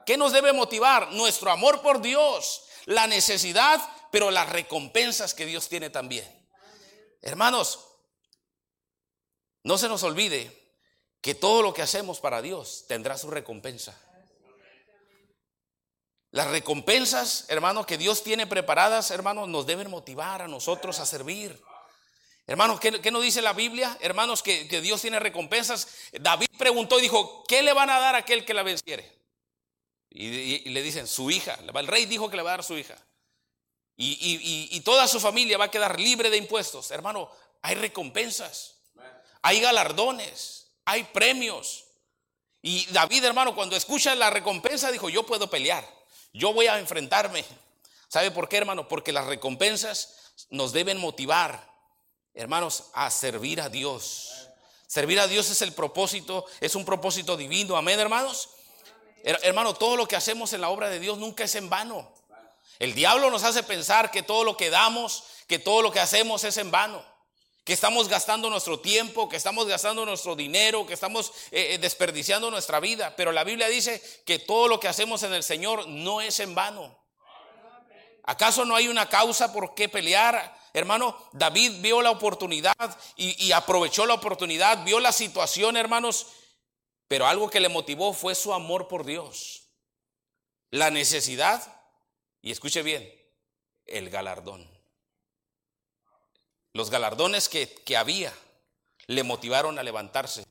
¿Qué 0.05 0.17
nos 0.17 0.33
debe 0.33 0.53
motivar? 0.53 1.13
Nuestro 1.13 1.51
amor 1.51 1.81
por 1.81 2.03
Dios, 2.03 2.65
la 2.85 3.07
necesidad, 3.07 3.81
pero 4.11 4.31
las 4.31 4.49
recompensas 4.51 5.33
que 5.33 5.47
Dios 5.47 5.69
tiene 5.69 5.89
también. 5.89 6.27
Hermanos, 7.23 7.87
no 9.63 9.79
se 9.79 9.89
nos 9.89 10.03
olvide 10.03 10.75
que 11.21 11.35
todo 11.35 11.63
lo 11.63 11.73
que 11.73 11.83
hacemos 11.83 12.21
para 12.21 12.43
Dios 12.43 12.85
tendrá 12.89 13.17
su 13.17 13.31
recompensa. 13.31 13.99
Las 16.33 16.49
recompensas, 16.49 17.47
hermanos, 17.49 17.87
que 17.87 17.99
Dios 17.99 18.23
tiene 18.23 18.47
preparadas, 18.47 19.11
hermanos, 19.11 19.49
nos 19.49 19.67
deben 19.67 19.91
motivar 19.91 20.43
a 20.43 20.49
nosotros 20.49 21.01
a 21.01 21.07
servir. 21.07 21.61
Hermanos, 22.47 22.81
¿qué, 22.81 23.11
nos 23.11 23.23
dice 23.23 23.43
la 23.43 23.53
Biblia? 23.53 23.97
Hermanos, 24.01 24.43
que, 24.43 24.65
Dios 24.81 25.01
tiene 25.01 25.19
recompensas. 25.19 25.89
David 26.13 26.49
preguntó 26.57 26.99
y 26.99 27.03
dijo, 27.03 27.45
¿qué 27.49 27.63
le 27.63 27.73
van 27.73 27.91
a 27.91 27.99
dar 27.99 28.15
a 28.15 28.19
aquel 28.19 28.45
que 28.45 28.55
la 28.55 28.63
venciere? 28.63 29.21
Y, 30.09 30.69
le 30.69 30.83
dicen, 30.83 31.07
su 31.07 31.31
hija. 31.31 31.59
El 31.75 31.87
rey 31.87 32.07
dijo 32.07 32.31
que 32.31 32.37
le 32.37 32.43
va 32.43 32.51
a 32.51 32.57
dar 32.59 32.65
su 32.65 32.79
hija. 32.79 32.97
Y, 33.97 34.81
toda 34.81 35.07
su 35.09 35.21
familia 35.21 35.59
va 35.59 35.67
a 35.67 35.71
quedar 35.71 35.99
libre 35.99 36.31
de 36.31 36.37
impuestos. 36.37 36.91
Hermano, 36.91 37.31
hay 37.63 37.75
recompensas. 37.75 38.77
Hay 39.43 39.61
galardones. 39.61 40.73
Hay 40.85 41.05
premios. 41.05 41.85
Y 42.63 42.87
David, 42.87 43.25
hermano, 43.25 43.55
cuando 43.55 43.77
escucha 43.77 44.15
la 44.15 44.31
recompensa, 44.31 44.91
dijo, 44.91 45.09
yo 45.09 45.25
puedo 45.25 45.51
pelear. 45.51 46.00
Yo 46.33 46.53
voy 46.53 46.67
a 46.67 46.79
enfrentarme. 46.79 47.45
¿Sabe 48.09 48.31
por 48.31 48.49
qué, 48.49 48.59
hermano? 48.59 48.89
Porque 48.89 49.13
las 49.13 49.27
recompensas 49.27 50.33
nos 50.51 50.73
deben 50.73 50.99
motivar, 50.99 51.69
hermanos, 52.35 52.85
a 52.93 53.11
servir 53.11 53.61
a 53.61 53.69
Dios. 53.69 54.49
Servir 54.87 55.21
a 55.21 55.27
Dios 55.27 55.51
es 55.51 55.63
el 55.63 55.73
propósito, 55.73 56.47
es 56.61 56.75
un 56.75 56.85
propósito 56.85 57.37
divino. 57.37 57.77
Amén, 57.77 58.01
hermanos. 58.01 58.51
Hermano, 59.23 59.75
todo 59.75 59.97
lo 59.97 60.09
que 60.09 60.17
hacemos 60.17 60.53
en 60.53 60.63
la 60.63 60.71
obra 60.71 60.89
de 60.89 60.99
Dios 60.99 61.19
nunca 61.19 61.45
es 61.45 61.55
en 61.55 61.69
vano. 61.69 62.11
El 62.79 62.95
diablo 62.95 63.31
nos 63.31 63.45
hace 63.45 63.63
pensar 63.63 64.11
que 64.11 64.23
todo 64.23 64.43
lo 64.43 64.57
que 64.57 64.71
damos, 64.71 65.25
que 65.47 65.59
todo 65.59 65.83
lo 65.83 65.93
que 65.93 66.01
hacemos 66.01 66.45
es 66.45 66.57
en 66.57 66.71
vano. 66.71 67.05
Que 67.65 67.73
estamos 67.75 68.09
gastando 68.09 68.49
nuestro 68.51 68.81
tiempo, 68.81 69.29
que 69.29 69.37
estamos 69.37 69.67
gastando 69.67 70.05
nuestro 70.07 70.35
dinero, 70.35 70.87
que 70.87 70.95
estamos 70.95 71.31
eh, 71.51 71.75
eh, 71.75 71.79
desperdiciando 71.79 72.51
nuestra 72.51 72.81
vida. 72.81 73.15
Pero 73.17 73.33
la 73.33 73.45
Biblia 73.45 73.69
dice 73.69 74.03
que 74.25 74.39
todo 74.39 74.67
lo 74.69 74.81
que 74.81 74.89
hacemos 74.89 75.23
en 75.23 75.33
el 75.35 75.43
Señor 75.43 75.87
no 75.89 76.21
es 76.21 76.41
en 76.41 76.55
vano. 76.55 76.99
¿Acaso 78.25 78.65
no 78.65 78.77
hay 78.77 78.89
una 78.89 79.09
causa 79.09 79.53
por 79.53 79.75
qué 79.75 79.89
pelear? 79.89 80.59
Hermano, 80.73 81.17
David 81.33 81.81
vio 81.81 82.01
la 82.01 82.11
oportunidad 82.11 82.75
y, 83.17 83.45
y 83.45 83.53
aprovechó 83.53 84.07
la 84.07 84.15
oportunidad, 84.15 84.85
vio 84.85 85.01
la 85.01 85.13
situación, 85.13 85.77
hermanos, 85.77 86.29
pero 87.09 87.27
algo 87.27 87.51
que 87.51 87.61
le 87.61 87.69
motivó 87.69 88.13
fue 88.13 88.35
su 88.35 88.55
amor 88.55 88.87
por 88.87 89.05
Dios. 89.05 89.69
La 90.71 90.91
necesidad, 90.91 91.83
y 92.41 92.53
escuche 92.53 92.83
bien, 92.83 93.13
el 93.87 94.09
galardón. 94.11 94.80
Los 96.73 96.91
galardones 96.91 97.49
que, 97.49 97.69
que 97.69 97.97
había 97.97 98.33
le 99.07 99.23
motivaron 99.25 99.79
a 99.79 99.83
levantarse 99.83 100.45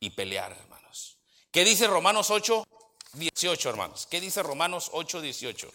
y 0.00 0.10
pelear, 0.10 0.52
hermanos. 0.52 1.18
¿Qué 1.52 1.64
dice 1.64 1.86
Romanos 1.86 2.30
8, 2.30 2.66
18, 3.12 3.68
hermanos? 3.70 4.06
¿Qué 4.10 4.20
dice 4.20 4.42
Romanos 4.42 4.90
8, 4.92 5.20
18? 5.20 5.72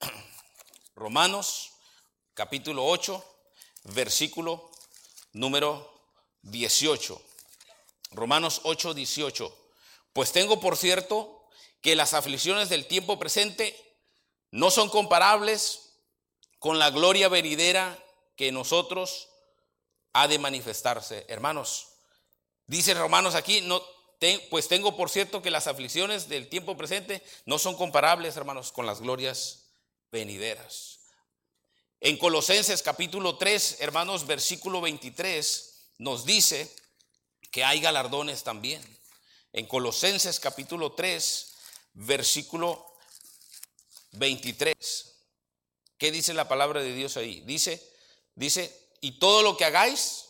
Romanos 0.94 1.72
capítulo 2.34 2.86
8, 2.86 3.24
versículo 3.84 4.70
número 5.32 6.02
18. 6.42 7.20
Romanos 8.12 8.60
8, 8.64 8.94
18. 8.94 9.56
Pues 10.12 10.32
tengo 10.32 10.60
por 10.60 10.76
cierto 10.76 11.48
que 11.80 11.96
las 11.96 12.14
aflicciones 12.14 12.68
del 12.68 12.86
tiempo 12.86 13.18
presente 13.18 13.74
no 14.50 14.70
son 14.70 14.90
comparables 14.90 15.94
con 16.58 16.78
la 16.78 16.90
gloria 16.90 17.28
venidera 17.28 17.98
que 18.40 18.52
nosotros 18.52 19.28
ha 20.14 20.26
de 20.26 20.38
manifestarse. 20.38 21.26
Hermanos, 21.28 21.88
dice 22.66 22.94
Romanos 22.94 23.34
aquí, 23.34 23.60
no, 23.60 23.82
pues 24.48 24.66
tengo 24.66 24.96
por 24.96 25.10
cierto 25.10 25.42
que 25.42 25.50
las 25.50 25.66
aflicciones 25.66 26.26
del 26.30 26.48
tiempo 26.48 26.74
presente 26.74 27.22
no 27.44 27.58
son 27.58 27.76
comparables, 27.76 28.38
hermanos, 28.38 28.72
con 28.72 28.86
las 28.86 29.02
glorias 29.02 29.66
venideras. 30.10 31.00
En 32.00 32.16
Colosenses 32.16 32.82
capítulo 32.82 33.36
3, 33.36 33.76
hermanos, 33.80 34.26
versículo 34.26 34.80
23, 34.80 35.90
nos 35.98 36.24
dice, 36.24 36.74
que 37.50 37.62
hay 37.62 37.78
galardones 37.80 38.42
también. 38.42 38.82
En 39.52 39.66
Colosenses 39.66 40.40
capítulo 40.40 40.92
3, 40.92 41.54
versículo 41.92 42.90
23. 44.12 44.74
¿Qué 45.98 46.10
dice 46.10 46.32
la 46.32 46.48
palabra 46.48 46.80
de 46.80 46.94
Dios 46.94 47.18
ahí? 47.18 47.42
Dice, 47.42 47.89
dice, 48.40 48.74
y 49.00 49.18
todo 49.18 49.42
lo 49.42 49.56
que 49.56 49.64
hagáis, 49.64 50.28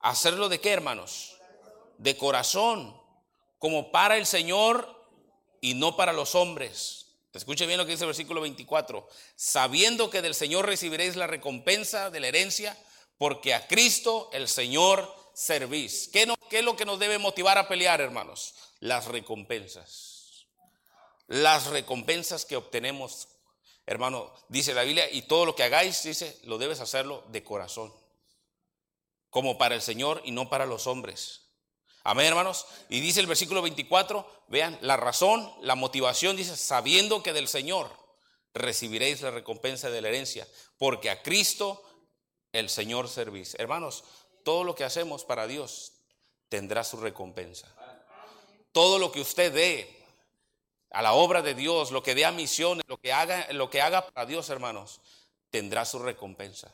hacerlo 0.00 0.48
de 0.48 0.60
qué, 0.60 0.70
hermanos? 0.70 1.36
De 1.98 2.16
corazón, 2.16 2.98
como 3.58 3.90
para 3.90 4.16
el 4.16 4.26
Señor 4.26 4.96
y 5.60 5.74
no 5.74 5.96
para 5.96 6.12
los 6.12 6.34
hombres. 6.34 7.06
Escuche 7.32 7.66
bien 7.66 7.78
lo 7.78 7.86
que 7.86 7.92
dice 7.92 8.04
el 8.04 8.08
versículo 8.08 8.40
24. 8.40 9.08
Sabiendo 9.36 10.10
que 10.10 10.22
del 10.22 10.34
Señor 10.34 10.66
recibiréis 10.66 11.16
la 11.16 11.26
recompensa 11.26 12.10
de 12.10 12.20
la 12.20 12.28
herencia, 12.28 12.76
porque 13.18 13.54
a 13.54 13.66
Cristo 13.66 14.30
el 14.32 14.48
Señor 14.48 15.14
servís. 15.32 16.08
¿Qué, 16.12 16.26
no, 16.26 16.36
¿Qué 16.48 16.58
es 16.58 16.64
lo 16.64 16.76
que 16.76 16.84
nos 16.84 16.98
debe 16.98 17.18
motivar 17.18 17.58
a 17.58 17.68
pelear, 17.68 18.00
hermanos? 18.00 18.54
Las 18.80 19.06
recompensas. 19.06 20.46
Las 21.28 21.66
recompensas 21.66 22.44
que 22.44 22.56
obtenemos, 22.56 23.28
hermano, 23.90 24.32
dice 24.48 24.72
la 24.72 24.84
Biblia, 24.84 25.10
y 25.10 25.22
todo 25.22 25.44
lo 25.44 25.56
que 25.56 25.64
hagáis, 25.64 26.04
dice, 26.04 26.38
lo 26.44 26.58
debes 26.58 26.78
hacerlo 26.78 27.24
de 27.30 27.42
corazón, 27.42 27.92
como 29.30 29.58
para 29.58 29.74
el 29.74 29.82
Señor 29.82 30.22
y 30.24 30.30
no 30.30 30.48
para 30.48 30.64
los 30.64 30.86
hombres. 30.86 31.48
Amén, 32.04 32.26
hermanos. 32.26 32.66
Y 32.88 33.00
dice 33.00 33.18
el 33.18 33.26
versículo 33.26 33.62
24, 33.62 34.44
vean, 34.46 34.78
la 34.80 34.96
razón, 34.96 35.52
la 35.62 35.74
motivación, 35.74 36.36
dice, 36.36 36.56
sabiendo 36.56 37.24
que 37.24 37.32
del 37.32 37.48
Señor 37.48 37.90
recibiréis 38.54 39.22
la 39.22 39.32
recompensa 39.32 39.90
de 39.90 40.00
la 40.00 40.08
herencia, 40.08 40.46
porque 40.78 41.10
a 41.10 41.22
Cristo 41.22 41.82
el 42.52 42.70
Señor 42.70 43.08
servís. 43.08 43.56
Hermanos, 43.56 44.04
todo 44.44 44.62
lo 44.62 44.76
que 44.76 44.84
hacemos 44.84 45.24
para 45.24 45.48
Dios 45.48 45.94
tendrá 46.48 46.84
su 46.84 46.96
recompensa. 46.96 47.66
Todo 48.70 49.00
lo 49.00 49.10
que 49.10 49.20
usted 49.20 49.52
dé 49.52 49.99
a 50.90 51.02
la 51.02 51.12
obra 51.12 51.42
de 51.42 51.54
Dios, 51.54 51.90
lo 51.90 52.02
que 52.02 52.14
dé 52.14 52.24
a 52.24 52.32
misiones, 52.32 52.84
lo 52.88 52.98
que 52.98 53.12
haga, 53.12 53.46
lo 53.52 53.70
que 53.70 53.80
haga 53.80 54.06
para 54.06 54.26
Dios, 54.26 54.48
hermanos, 54.50 55.00
tendrá 55.50 55.84
su 55.84 55.98
recompensa. 55.98 56.70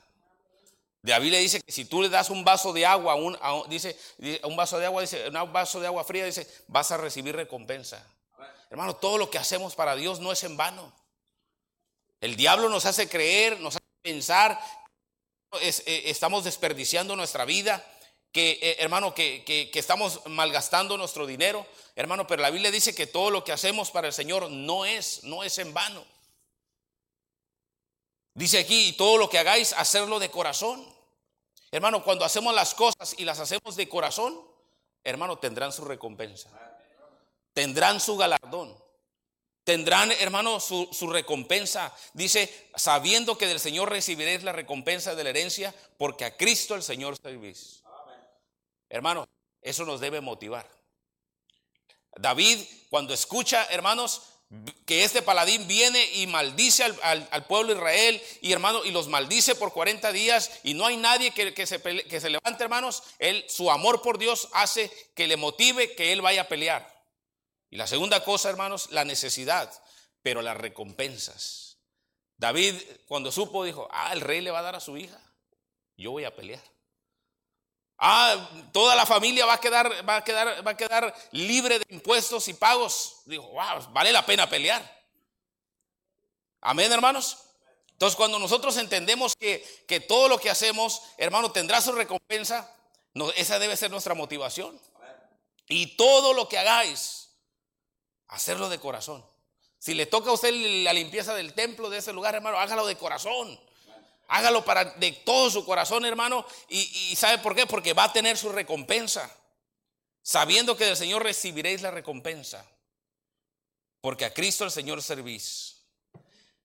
La 1.02 1.18
Biblia 1.20 1.38
dice 1.38 1.60
que 1.60 1.70
si 1.70 1.84
tú 1.84 2.02
le 2.02 2.08
das 2.08 2.30
un 2.30 2.44
vaso 2.44 2.72
de 2.72 2.84
agua, 2.84 3.14
un, 3.14 3.38
dice, 3.68 3.96
un 4.42 4.56
vaso 4.56 4.78
de 4.78 4.86
agua, 4.86 5.02
dice, 5.02 5.28
un 5.28 5.52
vaso 5.52 5.80
de 5.80 5.86
agua 5.86 6.02
fría, 6.02 6.24
dice, 6.24 6.48
vas 6.66 6.90
a 6.90 6.96
recibir 6.96 7.36
recompensa. 7.36 8.04
Hermano, 8.70 8.96
todo 8.96 9.16
lo 9.16 9.30
que 9.30 9.38
hacemos 9.38 9.76
para 9.76 9.94
Dios 9.94 10.18
no 10.18 10.32
es 10.32 10.42
en 10.42 10.56
vano. 10.56 10.92
El 12.20 12.34
diablo 12.34 12.68
nos 12.68 12.86
hace 12.86 13.08
creer, 13.08 13.60
nos 13.60 13.76
hace 13.76 13.84
pensar, 14.02 14.58
eh, 15.60 16.02
estamos 16.06 16.42
desperdiciando 16.42 17.14
nuestra 17.14 17.44
vida, 17.44 17.84
que 18.36 18.58
eh, 18.60 18.76
hermano, 18.80 19.14
que, 19.14 19.44
que 19.44 19.78
estamos 19.78 20.20
malgastando 20.26 20.98
nuestro 20.98 21.26
dinero, 21.26 21.66
hermano, 21.94 22.26
pero 22.26 22.42
la 22.42 22.50
Biblia 22.50 22.70
dice 22.70 22.94
que 22.94 23.06
todo 23.06 23.30
lo 23.30 23.42
que 23.42 23.52
hacemos 23.52 23.90
para 23.90 24.08
el 24.08 24.12
Señor 24.12 24.50
no 24.50 24.84
es, 24.84 25.24
no 25.24 25.42
es 25.42 25.56
en 25.56 25.72
vano. 25.72 26.04
Dice 28.34 28.58
aquí, 28.58 28.92
todo 28.92 29.16
lo 29.16 29.30
que 29.30 29.38
hagáis, 29.38 29.72
hacerlo 29.72 30.18
de 30.18 30.30
corazón. 30.30 30.86
Hermano, 31.70 32.04
cuando 32.04 32.26
hacemos 32.26 32.54
las 32.54 32.74
cosas 32.74 33.14
y 33.16 33.24
las 33.24 33.40
hacemos 33.40 33.74
de 33.74 33.88
corazón, 33.88 34.38
hermano, 35.02 35.38
tendrán 35.38 35.72
su 35.72 35.86
recompensa. 35.86 36.50
Tendrán 37.54 38.00
su 38.00 38.18
galardón. 38.18 38.76
Tendrán, 39.64 40.12
hermano, 40.12 40.60
su, 40.60 41.10
recompensa. 41.10 41.96
Dice, 42.12 42.68
sabiendo 42.74 43.38
que 43.38 43.46
del 43.46 43.58
Señor 43.58 43.88
recibiréis 43.88 44.42
la 44.42 44.52
recompensa 44.52 45.14
de 45.14 45.24
la 45.24 45.30
herencia, 45.30 45.74
porque 45.96 46.26
a 46.26 46.36
Cristo 46.36 46.74
el 46.74 46.82
Señor 46.82 47.16
servís. 47.16 47.82
Hermano, 48.96 49.28
eso 49.60 49.84
nos 49.84 50.00
debe 50.00 50.22
motivar. 50.22 50.66
David, 52.16 52.58
cuando 52.88 53.12
escucha, 53.12 53.66
hermanos, 53.66 54.22
que 54.86 55.04
este 55.04 55.20
paladín 55.20 55.68
viene 55.68 56.02
y 56.14 56.26
maldice 56.26 56.82
al, 56.84 57.46
pueblo 57.46 57.74
de 57.74 57.78
Israel 57.78 58.22
y 58.40 58.52
hermano 58.52 58.84
y 58.86 58.92
los 58.92 59.08
maldice 59.08 59.54
por 59.54 59.74
40 59.74 60.12
días 60.12 60.50
y 60.62 60.72
no 60.72 60.86
hay 60.86 60.96
nadie 60.96 61.32
que, 61.32 61.66
se, 61.66 61.82
que 61.82 62.20
se 62.20 62.30
levante 62.30 62.62
hermanos, 62.62 63.02
él 63.18 63.44
su 63.48 63.70
amor 63.70 64.00
por 64.00 64.18
Dios 64.18 64.48
hace 64.52 64.90
que 65.14 65.26
le 65.26 65.36
motive 65.36 65.94
que 65.94 66.12
él 66.12 66.22
vaya 66.22 66.42
a 66.42 66.48
pelear. 66.48 66.90
Y 67.68 67.76
la 67.76 67.86
segunda 67.86 68.24
cosa 68.24 68.48
hermanos, 68.48 68.88
la 68.92 69.04
necesidad, 69.04 69.70
pero 70.22 70.40
las 70.40 70.56
recompensas. 70.56 71.76
David 72.38 72.76
cuando 73.06 73.30
supo 73.32 73.62
dijo, 73.64 73.88
ah, 73.90 74.12
el 74.14 74.22
rey 74.22 74.40
le 74.40 74.52
va 74.52 74.60
a 74.60 74.62
dar 74.62 74.76
a 74.76 74.80
su 74.80 74.96
hija, 74.96 75.20
yo 75.98 76.12
voy 76.12 76.24
a 76.24 76.34
pelear. 76.34 76.62
Ah, 77.98 78.50
toda 78.72 78.94
la 78.94 79.06
familia 79.06 79.46
va 79.46 79.54
a 79.54 79.60
quedar, 79.60 80.08
va 80.08 80.16
a 80.16 80.24
quedar, 80.24 80.66
va 80.66 80.72
a 80.72 80.76
quedar 80.76 81.14
libre 81.32 81.78
de 81.78 81.86
impuestos 81.88 82.48
y 82.48 82.54
pagos. 82.54 83.22
Dijo, 83.24 83.46
wow, 83.48 83.90
vale 83.92 84.12
la 84.12 84.24
pena 84.26 84.48
pelear. 84.48 84.82
Amén, 86.60 86.92
hermanos. 86.92 87.38
Entonces, 87.92 88.16
cuando 88.16 88.38
nosotros 88.38 88.76
entendemos 88.76 89.34
que, 89.36 89.84
que 89.88 90.00
todo 90.00 90.28
lo 90.28 90.38
que 90.38 90.50
hacemos, 90.50 91.02
hermano, 91.16 91.50
tendrá 91.52 91.80
su 91.80 91.92
recompensa, 91.92 92.70
esa 93.34 93.58
debe 93.58 93.76
ser 93.76 93.90
nuestra 93.90 94.14
motivación. 94.14 94.78
Y 95.68 95.96
todo 95.96 96.34
lo 96.34 96.48
que 96.48 96.58
hagáis, 96.58 97.30
hacerlo 98.28 98.68
de 98.68 98.78
corazón. 98.78 99.24
Si 99.78 99.94
le 99.94 100.06
toca 100.06 100.30
a 100.30 100.34
usted 100.34 100.52
la 100.84 100.92
limpieza 100.92 101.34
del 101.34 101.54
templo 101.54 101.88
de 101.88 101.98
ese 101.98 102.12
lugar, 102.12 102.34
hermano, 102.34 102.58
hágalo 102.58 102.86
de 102.86 102.96
corazón. 102.96 103.58
Hágalo 104.28 104.64
para 104.64 104.84
de 104.84 105.12
todo 105.12 105.50
su 105.50 105.64
corazón, 105.64 106.04
hermano. 106.04 106.44
Y, 106.68 107.14
¿sabe 107.16 107.38
por 107.38 107.54
qué? 107.54 107.66
Porque 107.66 107.92
va 107.92 108.04
a 108.04 108.12
tener 108.12 108.36
su 108.36 108.50
recompensa. 108.50 109.30
Sabiendo 110.22 110.76
que 110.76 110.84
del 110.84 110.96
Señor 110.96 111.22
recibiréis 111.22 111.82
la 111.82 111.92
recompensa. 111.92 112.66
Porque 114.00 114.24
a 114.24 114.34
Cristo 114.34 114.64
el 114.64 114.70
Señor 114.70 115.02
servís. 115.02 115.76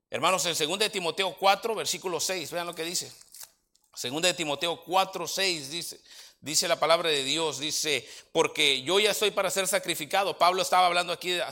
Hermanos, 0.09 0.45
en 0.45 0.69
2 0.69 0.79
de 0.79 0.89
Timoteo 0.89 1.35
4, 1.37 1.75
versículo 1.75 2.19
6, 2.19 2.51
vean 2.51 2.67
lo 2.67 2.75
que 2.75 2.83
dice. 2.83 3.11
2 4.01 4.21
de 4.21 4.33
Timoteo 4.33 4.83
4, 4.83 5.27
6 5.27 5.69
dice, 5.69 6.01
dice 6.39 6.67
la 6.67 6.79
palabra 6.79 7.09
de 7.09 7.23
Dios, 7.23 7.59
dice, 7.59 8.07
porque 8.31 8.81
yo 8.81 8.99
ya 8.99 9.11
estoy 9.11 9.31
para 9.31 9.51
ser 9.51 9.67
sacrificado. 9.67 10.37
Pablo 10.37 10.63
estaba 10.63 10.87
hablando 10.87 11.13
aquí 11.13 11.39
a, 11.39 11.51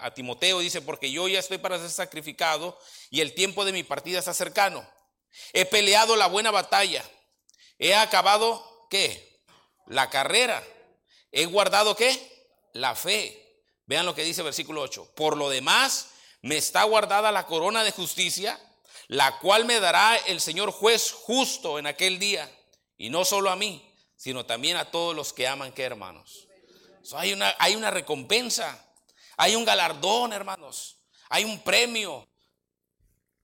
a 0.00 0.14
Timoteo, 0.14 0.58
dice, 0.58 0.82
porque 0.82 1.10
yo 1.10 1.28
ya 1.28 1.38
estoy 1.38 1.58
para 1.58 1.78
ser 1.78 1.90
sacrificado 1.90 2.76
y 3.10 3.20
el 3.20 3.34
tiempo 3.34 3.64
de 3.64 3.72
mi 3.72 3.84
partida 3.84 4.18
está 4.18 4.34
cercano. 4.34 4.86
He 5.52 5.64
peleado 5.64 6.16
la 6.16 6.26
buena 6.26 6.50
batalla. 6.50 7.04
He 7.78 7.94
acabado, 7.94 8.86
¿qué? 8.90 9.42
La 9.86 10.10
carrera. 10.10 10.62
He 11.32 11.46
guardado, 11.46 11.94
¿qué? 11.96 12.48
La 12.72 12.94
fe. 12.94 13.62
Vean 13.86 14.06
lo 14.06 14.14
que 14.14 14.24
dice 14.24 14.42
versículo 14.42 14.82
8. 14.82 15.12
Por 15.14 15.36
lo 15.36 15.48
demás, 15.48 16.10
me 16.42 16.56
está 16.56 16.82
guardada 16.84 17.32
la 17.32 17.46
corona 17.46 17.84
de 17.84 17.92
justicia, 17.92 18.58
la 19.08 19.38
cual 19.38 19.64
me 19.64 19.80
dará 19.80 20.16
el 20.16 20.40
Señor 20.40 20.70
juez 20.72 21.12
justo 21.12 21.78
en 21.78 21.86
aquel 21.86 22.18
día. 22.18 22.50
Y 22.96 23.10
no 23.10 23.24
solo 23.24 23.50
a 23.50 23.56
mí, 23.56 23.94
sino 24.16 24.46
también 24.46 24.76
a 24.76 24.90
todos 24.90 25.14
los 25.14 25.32
que 25.32 25.46
aman, 25.46 25.72
¿qué 25.72 25.82
hermanos? 25.82 26.48
hay, 27.14 27.32
una, 27.32 27.54
hay 27.58 27.76
una 27.76 27.90
recompensa, 27.90 28.84
hay 29.36 29.54
un 29.54 29.64
galardón, 29.64 30.32
hermanos. 30.32 30.96
Hay 31.28 31.44
un 31.44 31.62
premio. 31.62 32.26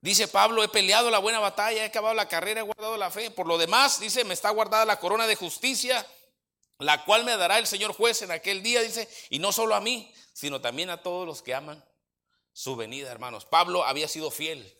Dice 0.02 0.26
Pablo, 0.26 0.64
he 0.64 0.68
peleado 0.68 1.10
la 1.10 1.20
buena 1.20 1.38
batalla, 1.38 1.84
he 1.84 1.86
acabado 1.86 2.12
la 2.12 2.28
carrera, 2.28 2.60
he 2.60 2.64
guardado 2.64 2.96
la 2.96 3.12
fe. 3.12 3.30
Por 3.30 3.46
lo 3.46 3.56
demás, 3.56 4.00
dice, 4.00 4.24
me 4.24 4.34
está 4.34 4.50
guardada 4.50 4.84
la 4.84 4.98
corona 4.98 5.28
de 5.28 5.36
justicia, 5.36 6.04
la 6.78 7.04
cual 7.04 7.24
me 7.24 7.36
dará 7.36 7.60
el 7.60 7.68
Señor 7.68 7.94
juez 7.94 8.20
en 8.22 8.32
aquel 8.32 8.64
día, 8.64 8.82
dice, 8.82 9.08
y 9.30 9.38
no 9.38 9.52
solo 9.52 9.76
a 9.76 9.80
mí, 9.80 10.12
sino 10.32 10.60
también 10.60 10.90
a 10.90 11.02
todos 11.02 11.24
los 11.24 11.40
que 11.40 11.54
aman 11.54 11.84
su 12.52 12.74
venida, 12.74 13.12
hermanos. 13.12 13.44
Pablo 13.44 13.84
había 13.84 14.08
sido 14.08 14.32
fiel. 14.32 14.76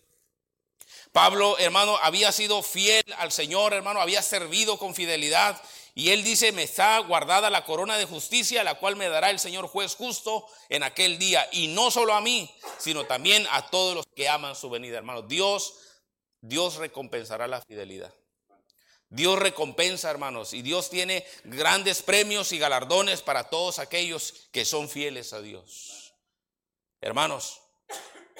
Pablo, 1.13 1.57
hermano, 1.59 1.97
había 2.03 2.33
sido 2.33 2.61
fiel 2.61 3.05
al 3.19 3.31
Señor, 3.31 3.75
hermano, 3.75 4.01
había 4.01 4.23
servido 4.23 4.77
con 4.77 4.93
fidelidad. 4.93 5.63
Y 5.94 6.11
él 6.11 6.24
dice, 6.24 6.52
me 6.52 6.62
está 6.62 6.98
guardada 7.00 7.50
la 7.50 7.64
corona 7.64 7.98
de 7.98 8.07
justicia, 8.07 8.64
la 8.64 8.76
cual 8.76 8.96
me 8.96 9.09
dará 9.09 9.31
el 9.31 9.38
Señor 9.38 9.66
juez 9.66 9.94
justo 9.94 10.46
en 10.70 10.83
aquel 10.83 11.18
día. 11.18 11.46
Y 11.52 11.68
no 11.68 11.90
solo 11.90 12.14
a 12.14 12.20
mí, 12.22 12.50
sino 12.78 13.05
también 13.05 13.46
a 13.50 13.68
todos 13.68 13.94
los 13.94 14.07
que 14.14 14.28
aman 14.28 14.57
su 14.57 14.70
venida, 14.70 14.96
hermano. 14.96 15.22
Dios, 15.22 15.74
Dios 16.40 16.76
recompensará 16.76 17.46
la 17.46 17.61
fidelidad. 17.61 18.14
Dios 19.11 19.38
recompensa, 19.38 20.11
hermanos, 20.11 20.55
y 20.55 20.62
Dios 20.62 20.88
tiene 20.88 21.26
grandes 21.44 22.00
premios 22.00 22.50
y 22.52 22.59
galardones 22.59 23.20
para 23.20 23.50
todos 23.50 23.78
aquellos 23.78 24.48
que 24.52 24.64
son 24.64 24.88
fieles 24.88 25.35
a 25.35 25.42
Dios. 25.42 26.14
Hermanos, 27.02 27.61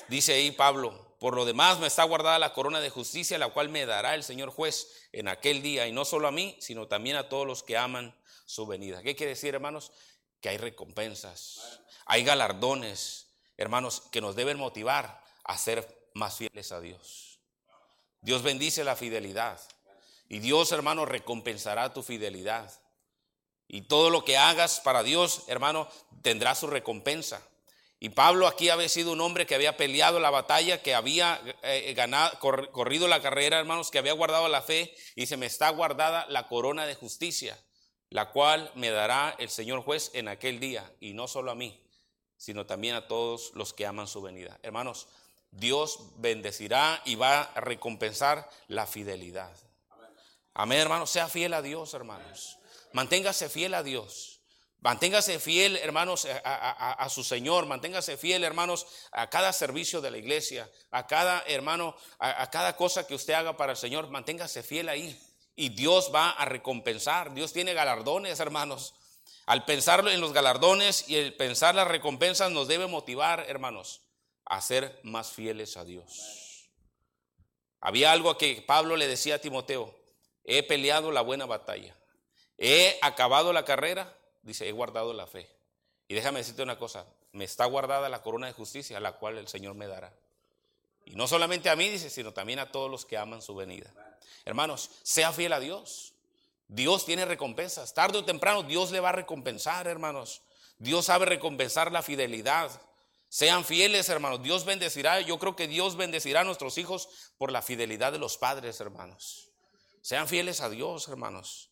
dice 0.09 0.33
ahí 0.33 0.51
Pablo, 0.51 1.12
por 1.23 1.37
lo 1.37 1.45
demás 1.45 1.79
me 1.79 1.87
está 1.87 2.03
guardada 2.03 2.41
la 2.41 2.53
corona 2.53 2.81
de 2.81 2.91
justicia, 2.91 3.39
la 3.39 3.51
cual 3.51 3.69
me 3.69 3.87
dará 3.87 4.17
el 4.17 4.25
Señor 4.25 4.51
juez 4.51 5.07
en 5.13 5.29
aquel 5.29 5.63
día, 5.63 5.87
y 5.87 5.93
no 5.93 6.05
solo 6.05 6.27
a 6.27 6.33
mí, 6.33 6.57
sino 6.59 6.89
también 6.89 7.15
a 7.15 7.29
todos 7.29 7.47
los 7.47 7.63
que 7.63 7.79
aman 7.79 8.13
su 8.45 8.67
venida. 8.67 9.05
¿Qué 9.05 9.15
quiere 9.15 9.31
decir, 9.31 9.55
hermanos? 9.55 9.93
Que 10.41 10.49
hay 10.49 10.57
recompensas, 10.57 11.81
hay 12.07 12.25
galardones, 12.25 13.29
hermanos, 13.57 14.03
que 14.11 14.21
nos 14.21 14.35
deben 14.35 14.59
motivar 14.59 15.23
a 15.45 15.57
ser 15.57 16.11
más 16.15 16.39
fieles 16.39 16.73
a 16.73 16.81
Dios. 16.81 17.39
Dios 18.21 18.43
bendice 18.43 18.83
la 18.83 18.97
fidelidad. 18.97 19.61
Y 20.29 20.41
Dios, 20.41 20.73
hermano, 20.73 21.07
recompensará 21.07 21.95
tu 21.95 22.03
fidelidad. 22.03 22.69
Y 23.69 23.83
todo 23.83 24.11
lo 24.11 24.25
que 24.25 24.39
hagas 24.39 24.81
para 24.81 25.05
Dios, 25.05 25.45
hermano, 25.47 25.89
tendrá 26.21 26.57
su 26.57 26.67
recompensa. 26.67 27.47
Y 28.05 28.09
Pablo 28.09 28.49
aquí 28.49 28.69
había 28.69 28.89
sido 28.89 29.13
un 29.13 29.21
hombre 29.21 29.47
que 29.47 29.55
había 29.55 29.77
peleado 29.77 30.19
la 30.19 30.31
batalla, 30.31 30.83
que 30.83 30.93
había 30.93 31.41
eh, 31.63 31.95
ganado, 31.95 32.37
corrido 32.41 33.07
la 33.07 33.23
carrera, 33.23 33.61
hermanos, 33.61 33.93
que 33.93 33.99
había 33.99 34.13
guardado 34.13 34.49
la 34.49 34.61
fe 34.61 34.93
y 35.15 35.27
se 35.27 35.37
me 35.37 35.47
está 35.47 35.71
guardada 35.71 36.27
la 36.29 36.49
corona 36.49 36.85
de 36.85 36.97
justicia, 36.97 37.57
la 38.11 38.33
cual 38.33 38.73
me 38.75 38.91
dará 38.91 39.37
el 39.39 39.51
Señor 39.51 39.85
juez 39.85 40.11
en 40.15 40.27
aquel 40.27 40.59
día, 40.59 40.93
y 40.99 41.13
no 41.13 41.29
solo 41.29 41.53
a 41.53 41.55
mí, 41.55 41.81
sino 42.37 42.67
también 42.67 42.97
a 42.97 43.07
todos 43.07 43.53
los 43.55 43.73
que 43.73 43.87
aman 43.87 44.09
su 44.09 44.21
venida. 44.21 44.59
Hermanos, 44.65 45.07
Dios 45.53 46.01
bendecirá 46.17 47.01
y 47.05 47.15
va 47.15 47.43
a 47.43 47.61
recompensar 47.61 48.51
la 48.67 48.89
fidelidad. 48.89 49.57
Amén, 50.55 50.81
hermanos, 50.81 51.09
sea 51.09 51.29
fiel 51.29 51.55
a 51.55 51.63
Dios, 51.63 51.95
hermanos. 51.95 52.59
Manténgase 52.95 53.49
fiel 53.49 53.75
a 53.75 53.85
Dios. 53.85 54.32
Manténgase 54.83 55.39
fiel, 55.39 55.77
hermanos, 55.77 56.27
a, 56.45 57.09
su 57.09 57.23
Señor. 57.23 57.67
Manténgase 57.67 58.17
fiel, 58.17 58.43
hermanos, 58.43 58.89
a 59.13 59.31
cada 59.31 59.53
servicio 59.53 60.01
de 60.01 60.11
la 60.11 60.19
iglesia, 60.19 60.69
a 60.91 61.07
cada 61.07 61.45
hermano, 61.47 61.97
a, 62.19 62.51
cada 62.51 62.77
cosa 62.77 63.07
que 63.07 63.15
usted 63.15 63.35
haga 63.35 63.57
para 63.57 63.73
el 63.73 63.79
Señor. 63.79 64.11
Manténgase 64.11 64.65
fiel 64.65 64.89
ahí. 64.89 65.17
Y 65.55 65.69
Dios 65.69 66.11
va 66.13 66.31
a 66.31 66.45
recompensar. 66.47 67.33
Dios 67.33 67.53
tiene 67.53 67.75
galardones, 67.75 68.41
hermanos. 68.41 68.97
Al 69.47 69.65
pensar 69.65 70.07
en 70.09 70.21
los 70.21 70.33
galardones 70.33 71.09
y 71.09 71.15
el 71.15 71.37
pensar 71.37 71.77
las 71.77 71.87
recompensas 71.87 72.51
nos 72.51 72.67
debe 72.67 72.89
motivar, 72.89 73.45
hermanos, 73.49 74.01
a 74.45 74.61
ser 74.61 74.99
más 75.05 75.31
fieles 75.31 75.77
a 75.77 75.85
Dios. 75.85 76.69
Había 77.81 78.11
algo 78.11 78.37
que 78.37 78.65
Pablo 78.67 78.97
le 78.97 79.07
decía 79.07 79.37
a 79.37 79.41
Timoteo. 79.41 79.97
He 80.43 80.65
peleado 80.65 81.13
la 81.13 81.21
buena 81.21 81.47
batalla. 81.47 81.95
He 82.59 82.99
acabado 83.01 83.53
la 83.53 83.65
carrera 83.65 84.17
dice, 84.43 84.69
he 84.69 84.73
guardado 84.73 85.13
la 85.13 85.27
fe. 85.27 85.49
Y 86.09 86.15
déjame 86.15 86.41
decirte 86.41 86.63
una 86.63 86.79
cosa, 86.79 87.07
me 87.33 87.45
está 87.45 87.65
guardada 87.65 88.09
la 88.09 88.23
corona 88.23 88.47
de 88.47 88.53
justicia, 88.53 89.01
la 89.01 89.13
cual 89.13 89.39
el 89.39 89.49
Señor 89.49 89.75
me 89.75 89.87
dará. 89.87 90.13
Y 91.05 91.17
no 91.17 91.27
solamente 91.27 91.71
a 91.71 91.77
mí, 91.77 91.89
dice, 91.89 92.11
sino 92.11 92.33
también 92.33 92.59
a 92.59 92.71
todos 92.71 92.91
los 92.91 93.05
que 93.07 93.17
aman 93.17 93.43
su 93.43 93.55
venida. 93.55 93.91
Hermanos, 94.45 94.91
sea 95.03 95.33
fiel 95.33 95.53
a 95.53 95.61
Dios. 95.61 96.13
Dios 96.69 97.05
tiene 97.05 97.25
recompensas. 97.25 97.93
Tarde 97.95 98.19
o 98.19 98.25
temprano 98.25 98.63
Dios 98.63 98.91
le 98.93 99.01
va 99.01 99.11
a 99.11 99.13
recompensar, 99.13 99.87
hermanos. 99.87 100.43
Dios 100.79 101.07
sabe 101.07 101.27
recompensar 101.27 101.93
la 101.93 102.03
fidelidad. 102.03 102.71
Sean 103.29 103.65
fieles, 103.65 104.09
hermanos. 104.09 104.43
Dios 104.43 104.65
bendecirá. 104.65 105.21
Yo 105.21 105.39
creo 105.39 105.57
que 105.57 105.67
Dios 105.67 105.97
bendecirá 105.97 106.41
a 106.41 106.45
nuestros 106.45 106.79
hijos 106.79 107.09
por 107.39 107.53
la 107.53 107.63
fidelidad 107.63 108.13
de 108.13 108.19
los 108.19 108.37
padres, 108.37 108.81
hermanos. 108.81 109.51
Sean 110.01 110.29
fieles 110.29 110.61
a 110.61 110.69
Dios, 110.69 111.09
hermanos. 111.09 111.71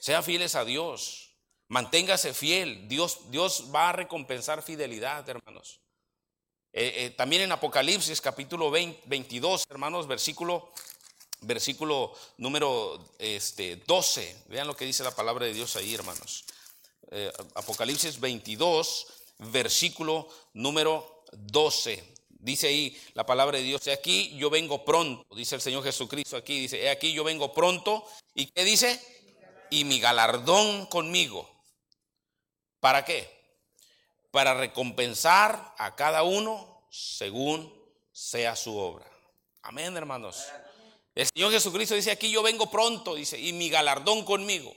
Sean 0.00 0.24
fieles 0.24 0.54
a 0.54 0.64
Dios. 0.64 1.33
Manténgase 1.74 2.32
fiel. 2.34 2.86
Dios, 2.86 3.32
Dios 3.32 3.64
va 3.74 3.88
a 3.88 3.92
recompensar 3.92 4.62
fidelidad, 4.62 5.28
hermanos. 5.28 5.80
Eh, 6.72 6.92
eh, 6.98 7.10
también 7.10 7.42
en 7.42 7.50
Apocalipsis 7.50 8.20
capítulo 8.20 8.70
22, 8.70 9.66
hermanos, 9.68 10.06
versículo, 10.06 10.70
versículo 11.40 12.14
número 12.38 13.16
este, 13.18 13.82
12. 13.88 14.44
Vean 14.50 14.68
lo 14.68 14.76
que 14.76 14.84
dice 14.84 15.02
la 15.02 15.16
palabra 15.16 15.46
de 15.46 15.52
Dios 15.52 15.74
ahí, 15.74 15.92
hermanos. 15.92 16.44
Eh, 17.10 17.32
Apocalipsis 17.56 18.20
22, 18.20 19.06
versículo 19.38 20.28
número 20.52 21.24
12. 21.32 22.04
Dice 22.28 22.68
ahí 22.68 22.96
la 23.14 23.26
palabra 23.26 23.58
de 23.58 23.64
Dios, 23.64 23.88
aquí 23.88 24.36
yo 24.36 24.48
vengo 24.48 24.84
pronto, 24.84 25.34
dice 25.34 25.56
el 25.56 25.60
Señor 25.60 25.82
Jesucristo 25.82 26.36
aquí, 26.36 26.60
dice, 26.60 26.88
aquí 26.88 27.12
yo 27.12 27.24
vengo 27.24 27.52
pronto. 27.52 28.06
¿Y 28.32 28.46
qué 28.46 28.62
dice? 28.62 29.00
Y 29.70 29.82
mi 29.82 29.98
galardón 29.98 30.86
conmigo 30.86 31.52
¿Para 32.84 33.02
qué? 33.02 33.26
Para 34.30 34.52
recompensar 34.52 35.74
a 35.78 35.96
cada 35.96 36.22
uno 36.22 36.86
según 36.90 37.72
sea 38.12 38.54
su 38.56 38.76
obra. 38.76 39.06
Amén, 39.62 39.96
hermanos. 39.96 40.44
El 41.14 41.26
Señor 41.34 41.50
Jesucristo 41.50 41.94
dice 41.94 42.10
aquí, 42.10 42.30
yo 42.30 42.42
vengo 42.42 42.70
pronto, 42.70 43.14
dice, 43.14 43.38
y 43.38 43.54
mi 43.54 43.70
galardón 43.70 44.22
conmigo, 44.26 44.70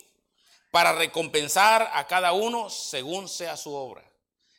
para 0.71 0.93
recompensar 0.93 1.91
a 1.93 2.07
cada 2.07 2.31
uno 2.31 2.69
según 2.69 3.27
sea 3.27 3.57
su 3.57 3.73
obra. 3.73 4.09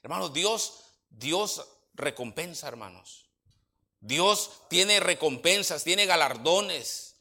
Hermanos, 0.03 0.35
Dios, 0.35 0.81
Dios 1.09 1.67
recompensa, 1.95 2.69
hermanos. 2.69 3.31
Dios 3.99 4.51
tiene 4.69 5.01
recompensas, 5.01 5.85
tiene 5.85 6.05
galardones. 6.05 7.17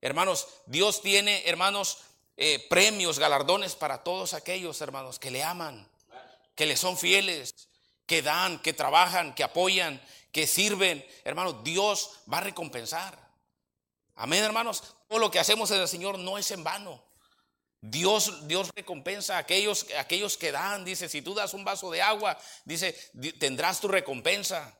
Hermanos, 0.00 0.48
Dios 0.66 1.02
tiene, 1.02 1.44
hermanos, 1.46 1.98
eh, 2.36 2.66
premios, 2.68 3.18
galardones 3.18 3.74
para 3.74 4.02
todos 4.02 4.34
aquellos 4.34 4.80
hermanos 4.80 5.18
que 5.18 5.30
le 5.30 5.42
aman, 5.42 5.88
que 6.54 6.66
le 6.66 6.76
son 6.76 6.96
fieles, 6.96 7.68
que 8.06 8.22
dan, 8.22 8.60
que 8.60 8.72
trabajan, 8.72 9.34
que 9.34 9.44
apoyan, 9.44 10.00
que 10.32 10.46
sirven. 10.46 11.06
Hermanos, 11.24 11.62
Dios 11.62 12.20
va 12.32 12.38
a 12.38 12.42
recompensar. 12.42 13.18
Amén, 14.14 14.42
hermanos. 14.42 14.82
Todo 15.08 15.18
lo 15.18 15.30
que 15.30 15.38
hacemos 15.38 15.70
en 15.70 15.80
el 15.80 15.88
Señor 15.88 16.18
no 16.18 16.38
es 16.38 16.50
en 16.50 16.64
vano. 16.64 17.02
Dios, 17.80 18.46
Dios 18.46 18.70
recompensa 18.74 19.36
a 19.36 19.38
aquellos, 19.38 19.86
aquellos 19.98 20.36
que 20.36 20.52
dan. 20.52 20.84
Dice, 20.84 21.08
si 21.08 21.20
tú 21.20 21.34
das 21.34 21.52
un 21.52 21.64
vaso 21.64 21.90
de 21.90 22.00
agua, 22.00 22.38
dice, 22.64 22.92
tendrás 23.38 23.80
tu 23.80 23.88
recompensa. 23.88 24.78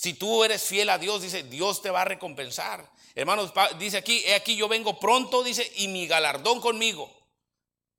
Si 0.00 0.14
tú 0.14 0.44
eres 0.44 0.64
fiel 0.64 0.88
a 0.88 0.96
Dios, 0.96 1.20
dice, 1.20 1.42
Dios 1.42 1.82
te 1.82 1.90
va 1.90 2.00
a 2.00 2.06
recompensar. 2.06 2.90
Hermanos, 3.14 3.52
dice 3.78 3.98
aquí, 3.98 4.22
he 4.24 4.34
aquí 4.34 4.56
yo 4.56 4.66
vengo 4.66 4.98
pronto, 4.98 5.42
dice, 5.42 5.70
y 5.76 5.88
mi 5.88 6.06
galardón 6.06 6.62
conmigo 6.62 7.14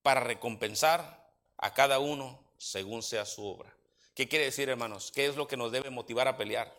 para 0.02 0.20
recompensar 0.20 1.32
a 1.58 1.76
cada 1.76 2.00
uno 2.00 2.44
según 2.58 3.04
sea 3.04 3.24
su 3.24 3.46
obra. 3.46 3.72
¿Qué 4.16 4.28
quiere 4.28 4.46
decir, 4.46 4.68
hermanos? 4.68 5.12
¿Qué 5.12 5.28
es 5.28 5.36
lo 5.36 5.48
que 5.48 5.58
nos 5.58 5.72
debe 5.72 5.92
motivar 5.92 6.28
a 6.28 6.38
pelear? 6.38 6.76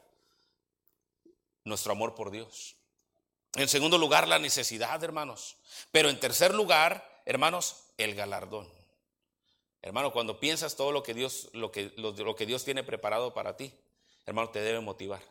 Nuestro 1.63 1.93
amor 1.93 2.17
por 2.17 2.33
Dios. 2.33 2.75
En 3.55 3.69
segundo 3.69 3.99
lugar, 3.99 4.27
la 4.27 4.41
necesidad, 4.41 5.05
hermanos. 5.05 5.57
Pero 5.93 6.11
en 6.11 6.19
tercer 6.19 6.53
lugar, 6.53 7.23
hermanos, 7.27 7.85
el 7.97 8.17
galardón. 8.17 8.69
Hermano, 9.83 10.13
cuando 10.13 10.41
piensas 10.41 10.75
todo 10.75 10.91
lo 10.91 11.05
que 11.05 11.15
Dios, 11.15 11.49
lo 11.53 11.71
que, 11.71 11.93
lo 11.97 12.35
que 12.35 12.45
Dios 12.45 12.65
tiene 12.65 12.83
preparado 12.83 13.33
para 13.33 13.57
ti, 13.57 13.73
hermano, 14.27 14.51
te 14.51 14.61
debe 14.61 14.81
motivar. 14.81 15.23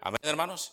Amén, 0.00 0.20
hermanos. 0.22 0.72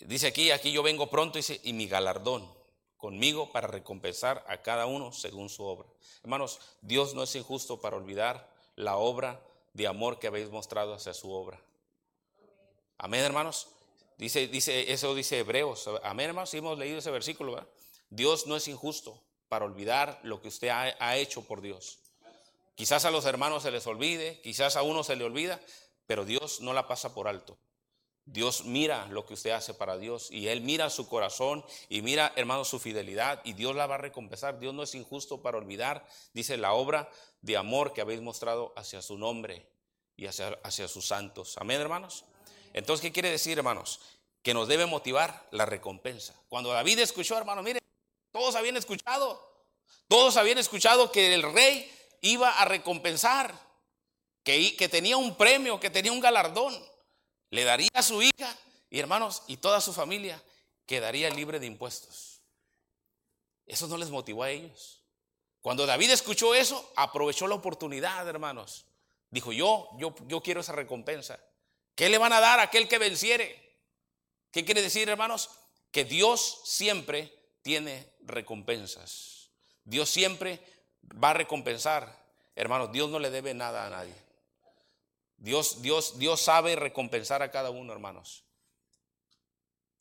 Dice 0.00 0.28
aquí, 0.28 0.50
aquí 0.50 0.72
yo 0.72 0.82
vengo 0.82 1.10
pronto 1.10 1.38
dice, 1.38 1.60
y 1.64 1.72
mi 1.72 1.86
galardón 1.86 2.48
conmigo 2.96 3.52
para 3.52 3.68
recompensar 3.68 4.44
a 4.48 4.62
cada 4.62 4.86
uno 4.86 5.12
según 5.12 5.48
su 5.48 5.64
obra. 5.64 5.88
Hermanos, 6.22 6.60
Dios 6.82 7.14
no 7.14 7.22
es 7.22 7.34
injusto 7.34 7.80
para 7.80 7.96
olvidar 7.96 8.48
la 8.76 8.96
obra 8.96 9.40
de 9.72 9.86
amor 9.86 10.18
que 10.18 10.26
habéis 10.26 10.50
mostrado 10.50 10.94
hacia 10.94 11.14
su 11.14 11.30
obra. 11.30 11.60
Amén, 12.98 13.24
hermanos. 13.24 13.68
Dice, 14.16 14.48
dice, 14.48 14.92
eso 14.92 15.14
dice 15.14 15.38
Hebreos. 15.38 15.88
Amén, 16.02 16.28
hermanos. 16.28 16.52
hemos 16.54 16.78
leído 16.78 16.98
ese 16.98 17.10
versículo. 17.10 17.64
Dios 18.10 18.46
no 18.46 18.56
es 18.56 18.66
injusto 18.66 19.22
para 19.48 19.64
olvidar 19.64 20.18
lo 20.22 20.40
que 20.40 20.48
usted 20.48 20.68
ha, 20.68 20.94
ha 20.98 21.16
hecho 21.16 21.42
por 21.42 21.60
Dios. 21.60 21.98
Quizás 22.74 23.04
a 23.04 23.10
los 23.10 23.24
hermanos 23.24 23.62
se 23.62 23.70
les 23.70 23.86
olvide, 23.86 24.40
quizás 24.40 24.76
a 24.76 24.82
uno 24.82 25.02
se 25.02 25.16
le 25.16 25.24
olvida, 25.24 25.60
pero 26.08 26.24
Dios 26.24 26.62
no 26.62 26.72
la 26.72 26.88
pasa 26.88 27.14
por 27.14 27.28
alto. 27.28 27.58
Dios 28.24 28.64
mira 28.64 29.06
lo 29.10 29.26
que 29.26 29.34
usted 29.34 29.50
hace 29.50 29.74
para 29.74 29.98
Dios 29.98 30.30
y 30.30 30.48
Él 30.48 30.62
mira 30.62 30.90
su 30.90 31.06
corazón 31.06 31.64
y 31.88 32.00
mira, 32.02 32.32
hermano, 32.34 32.64
su 32.64 32.78
fidelidad 32.78 33.40
y 33.44 33.52
Dios 33.52 33.76
la 33.76 33.86
va 33.86 33.96
a 33.96 33.98
recompensar. 33.98 34.58
Dios 34.58 34.74
no 34.74 34.82
es 34.82 34.94
injusto 34.94 35.42
para 35.42 35.58
olvidar, 35.58 36.06
dice 36.32 36.56
la 36.56 36.72
obra 36.72 37.10
de 37.42 37.58
amor 37.58 37.92
que 37.92 38.00
habéis 38.00 38.22
mostrado 38.22 38.72
hacia 38.74 39.02
su 39.02 39.18
nombre 39.18 39.68
y 40.16 40.26
hacia, 40.26 40.58
hacia 40.62 40.88
sus 40.88 41.06
santos. 41.06 41.56
Amén, 41.58 41.80
hermanos. 41.80 42.24
Entonces, 42.72 43.02
¿qué 43.02 43.12
quiere 43.12 43.30
decir, 43.30 43.58
hermanos? 43.58 44.00
Que 44.42 44.54
nos 44.54 44.66
debe 44.66 44.86
motivar 44.86 45.46
la 45.50 45.66
recompensa. 45.66 46.34
Cuando 46.48 46.70
David 46.70 47.00
escuchó, 47.00 47.36
hermano, 47.36 47.62
mire, 47.62 47.80
todos 48.32 48.54
habían 48.54 48.78
escuchado, 48.78 49.42
todos 50.06 50.38
habían 50.38 50.58
escuchado 50.58 51.12
que 51.12 51.34
el 51.34 51.42
rey 51.42 51.90
iba 52.22 52.50
a 52.50 52.64
recompensar, 52.64 53.67
que, 54.76 54.88
tenía 54.88 55.16
un 55.16 55.36
premio, 55.36 55.78
que 55.78 55.90
tenía 55.90 56.10
un 56.10 56.20
galardón 56.20 56.74
le 57.50 57.64
daría 57.64 57.90
a 57.92 58.02
su 58.02 58.22
hija 58.22 58.56
y 58.88 58.98
hermanos 58.98 59.42
y 59.46 59.58
toda 59.58 59.80
su 59.80 59.92
familia 59.92 60.42
quedaría 60.86 61.28
libre 61.28 61.60
de 61.60 61.66
impuestos. 61.66 62.40
Eso 63.66 63.86
no 63.88 63.98
les 63.98 64.08
motivó 64.08 64.44
a 64.44 64.50
ellos. 64.50 65.02
Cuando 65.60 65.84
David 65.84 66.10
escuchó 66.10 66.54
eso, 66.54 66.92
aprovechó 66.96 67.46
la 67.46 67.56
oportunidad, 67.56 68.26
hermanos. 68.26 68.86
Dijo, 69.30 69.52
yo, 69.52 69.90
yo, 69.98 70.14
yo 70.26 70.42
quiero 70.42 70.62
esa 70.62 70.72
recompensa. 70.72 71.38
¿Qué 71.94 72.08
le 72.08 72.16
van 72.16 72.32
a 72.32 72.40
dar 72.40 72.60
a 72.60 72.64
aquel 72.64 72.88
que 72.88 72.96
venciere? 72.96 73.76
¿Qué 74.50 74.64
quiere 74.64 74.80
decir, 74.80 75.08
hermanos? 75.10 75.50
Que 75.90 76.04
Dios 76.04 76.62
siempre 76.64 77.34
tiene 77.60 78.14
recompensas. 78.20 79.50
Dios 79.84 80.08
siempre 80.08 80.62
va 81.22 81.30
a 81.30 81.34
recompensar. 81.34 82.16
Hermanos, 82.56 82.92
Dios 82.92 83.10
no 83.10 83.18
le 83.18 83.30
debe 83.30 83.52
nada 83.52 83.86
a 83.86 83.90
nadie. 83.90 84.27
Dios, 85.38 85.82
Dios, 85.82 86.18
Dios 86.18 86.40
sabe 86.40 86.76
recompensar 86.76 87.42
a 87.42 87.50
cada 87.50 87.70
uno, 87.70 87.92
hermanos. 87.92 88.44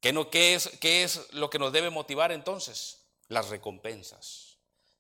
¿Qué, 0.01 0.11
no, 0.11 0.29
qué, 0.29 0.55
es, 0.55 0.67
¿Qué 0.81 1.03
es 1.03 1.31
lo 1.33 1.49
que 1.49 1.59
nos 1.59 1.71
debe 1.71 1.89
motivar 1.89 2.31
entonces? 2.31 3.05
Las 3.27 3.49
recompensas. 3.49 4.57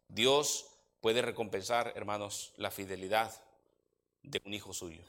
Dios 0.07 0.67
puede 1.01 1.21
recompensar, 1.21 1.93
hermanos, 1.95 2.53
la 2.57 2.71
fidelidad 2.71 3.33
de 4.23 4.41
un 4.45 4.53
hijo 4.53 4.73
suyo. 4.73 5.01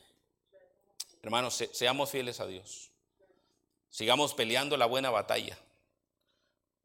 Hermanos, 1.22 1.62
seamos 1.72 2.10
fieles 2.10 2.40
a 2.40 2.46
Dios. 2.46 2.90
Sigamos 3.90 4.34
peleando 4.34 4.76
la 4.76 4.86
buena 4.86 5.10
batalla. 5.10 5.58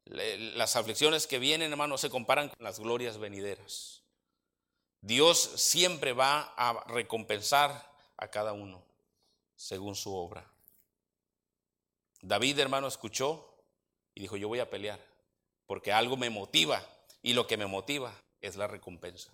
Las 0.04 0.76
aflicciones 0.76 1.26
que 1.26 1.38
vienen, 1.38 1.70
hermanos, 1.70 2.00
se 2.00 2.10
comparan 2.10 2.48
con 2.50 2.62
las 2.62 2.78
glorias 2.78 3.18
venideras. 3.18 4.02
Dios 5.00 5.38
siempre 5.38 6.12
va 6.12 6.54
a 6.56 6.84
recompensar 6.88 7.93
a 8.16 8.28
cada 8.28 8.52
uno 8.52 8.82
según 9.56 9.94
su 9.94 10.14
obra. 10.14 10.50
David, 12.22 12.58
hermano, 12.58 12.86
escuchó 12.86 13.54
y 14.14 14.20
dijo, 14.20 14.36
yo 14.36 14.48
voy 14.48 14.60
a 14.60 14.70
pelear, 14.70 15.00
porque 15.66 15.92
algo 15.92 16.16
me 16.16 16.30
motiva 16.30 16.82
y 17.22 17.32
lo 17.34 17.46
que 17.46 17.56
me 17.56 17.66
motiva 17.66 18.14
es 18.40 18.56
la 18.56 18.66
recompensa. 18.66 19.30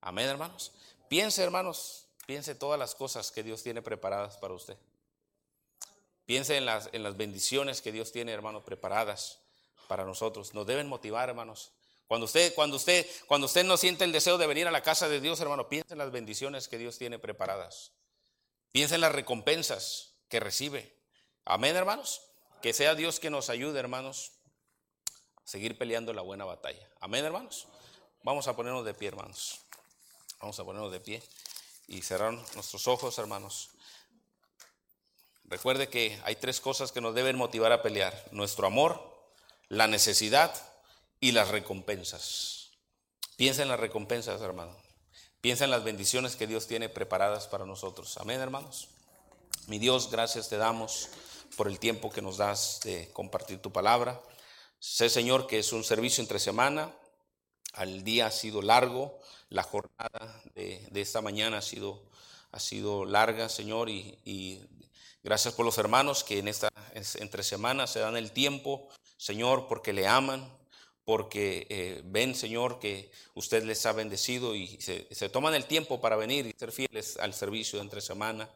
Amén, 0.00 0.26
hermanos. 0.26 0.72
Piense, 1.08 1.42
hermanos, 1.42 2.08
piense 2.26 2.54
todas 2.54 2.78
las 2.78 2.94
cosas 2.94 3.30
que 3.30 3.42
Dios 3.42 3.62
tiene 3.62 3.82
preparadas 3.82 4.36
para 4.38 4.54
usted. 4.54 4.76
Piense 6.24 6.56
en 6.56 6.66
las, 6.66 6.88
en 6.92 7.02
las 7.02 7.16
bendiciones 7.16 7.80
que 7.80 7.92
Dios 7.92 8.10
tiene, 8.10 8.32
hermanos, 8.32 8.64
preparadas 8.64 9.38
para 9.86 10.04
nosotros. 10.04 10.54
Nos 10.54 10.66
deben 10.66 10.88
motivar, 10.88 11.28
hermanos. 11.28 11.72
Cuando 12.08 12.26
usted, 12.26 12.54
cuando 12.54 12.76
usted, 12.76 13.06
cuando 13.26 13.46
usted 13.46 13.64
no 13.64 13.76
siente 13.76 14.04
el 14.04 14.12
deseo 14.12 14.38
de 14.38 14.46
venir 14.46 14.66
a 14.66 14.72
la 14.72 14.82
casa 14.82 15.08
de 15.08 15.20
Dios, 15.20 15.40
hermano, 15.40 15.68
piense 15.68 15.94
en 15.94 15.98
las 15.98 16.10
bendiciones 16.10 16.68
que 16.68 16.78
Dios 16.78 16.98
tiene 16.98 17.18
preparadas. 17.18 17.92
Piense 18.76 18.96
en 18.96 19.00
las 19.00 19.12
recompensas 19.12 20.10
que 20.28 20.38
recibe. 20.38 20.94
Amén, 21.46 21.76
hermanos. 21.76 22.20
Que 22.60 22.74
sea 22.74 22.94
Dios 22.94 23.20
que 23.20 23.30
nos 23.30 23.48
ayude, 23.48 23.80
hermanos, 23.80 24.32
a 25.38 25.48
seguir 25.48 25.78
peleando 25.78 26.12
la 26.12 26.20
buena 26.20 26.44
batalla. 26.44 26.86
Amén, 27.00 27.24
hermanos. 27.24 27.68
Vamos 28.22 28.48
a 28.48 28.54
ponernos 28.54 28.84
de 28.84 28.92
pie, 28.92 29.08
hermanos. 29.08 29.62
Vamos 30.40 30.60
a 30.60 30.64
ponernos 30.64 30.92
de 30.92 31.00
pie 31.00 31.22
y 31.86 32.02
cerrar 32.02 32.34
nuestros 32.34 32.86
ojos, 32.86 33.16
hermanos. 33.16 33.70
Recuerde 35.44 35.88
que 35.88 36.20
hay 36.24 36.36
tres 36.36 36.60
cosas 36.60 36.92
que 36.92 37.00
nos 37.00 37.14
deben 37.14 37.38
motivar 37.38 37.72
a 37.72 37.80
pelear. 37.80 38.28
Nuestro 38.30 38.66
amor, 38.66 39.26
la 39.70 39.86
necesidad 39.86 40.54
y 41.18 41.32
las 41.32 41.48
recompensas. 41.48 42.72
Piensa 43.36 43.62
en 43.62 43.68
las 43.68 43.80
recompensas, 43.80 44.42
hermano. 44.42 44.76
Piensa 45.40 45.64
en 45.64 45.70
las 45.70 45.84
bendiciones 45.84 46.36
que 46.36 46.46
Dios 46.46 46.66
tiene 46.66 46.88
preparadas 46.88 47.46
para 47.46 47.64
nosotros. 47.64 48.16
Amén, 48.18 48.40
hermanos. 48.40 48.88
Mi 49.68 49.78
Dios, 49.78 50.10
gracias 50.10 50.48
te 50.48 50.56
damos 50.56 51.08
por 51.56 51.68
el 51.68 51.78
tiempo 51.78 52.10
que 52.10 52.22
nos 52.22 52.36
das 52.36 52.80
de 52.84 53.10
compartir 53.12 53.60
tu 53.60 53.72
palabra. 53.72 54.20
Sé, 54.78 55.08
Señor, 55.08 55.46
que 55.46 55.58
es 55.58 55.72
un 55.72 55.84
servicio 55.84 56.22
entre 56.22 56.38
semana. 56.38 56.94
Al 57.74 58.04
día 58.04 58.26
ha 58.26 58.30
sido 58.30 58.62
largo. 58.62 59.18
La 59.48 59.62
jornada 59.62 60.42
de, 60.54 60.88
esta 60.94 61.20
mañana 61.20 61.58
ha 61.58 62.60
sido, 62.60 63.04
larga, 63.04 63.48
Señor, 63.48 63.88
y, 63.88 64.60
gracias 65.22 65.54
por 65.54 65.64
los 65.64 65.78
hermanos 65.78 66.24
que 66.24 66.38
en 66.38 66.48
esta 66.48 66.68
entre 66.94 67.42
semana 67.42 67.86
se 67.86 68.00
dan 68.00 68.16
el 68.16 68.32
tiempo, 68.32 68.88
Señor, 69.16 69.68
porque 69.68 69.92
le 69.92 70.06
aman, 70.06 70.50
porque 71.06 71.68
eh, 71.70 72.02
ven, 72.04 72.34
Señor, 72.34 72.80
que 72.80 73.12
usted 73.34 73.62
les 73.62 73.86
ha 73.86 73.92
bendecido 73.92 74.56
y 74.56 74.76
se, 74.80 75.28
toman 75.28 75.54
el 75.54 75.66
tiempo 75.66 76.00
para 76.00 76.16
venir 76.16 76.46
y 76.46 76.58
ser 76.58 76.72
fieles 76.72 77.16
al 77.18 77.32
servicio 77.32 77.78
de 77.78 77.84
entre 77.84 78.00
semana. 78.00 78.50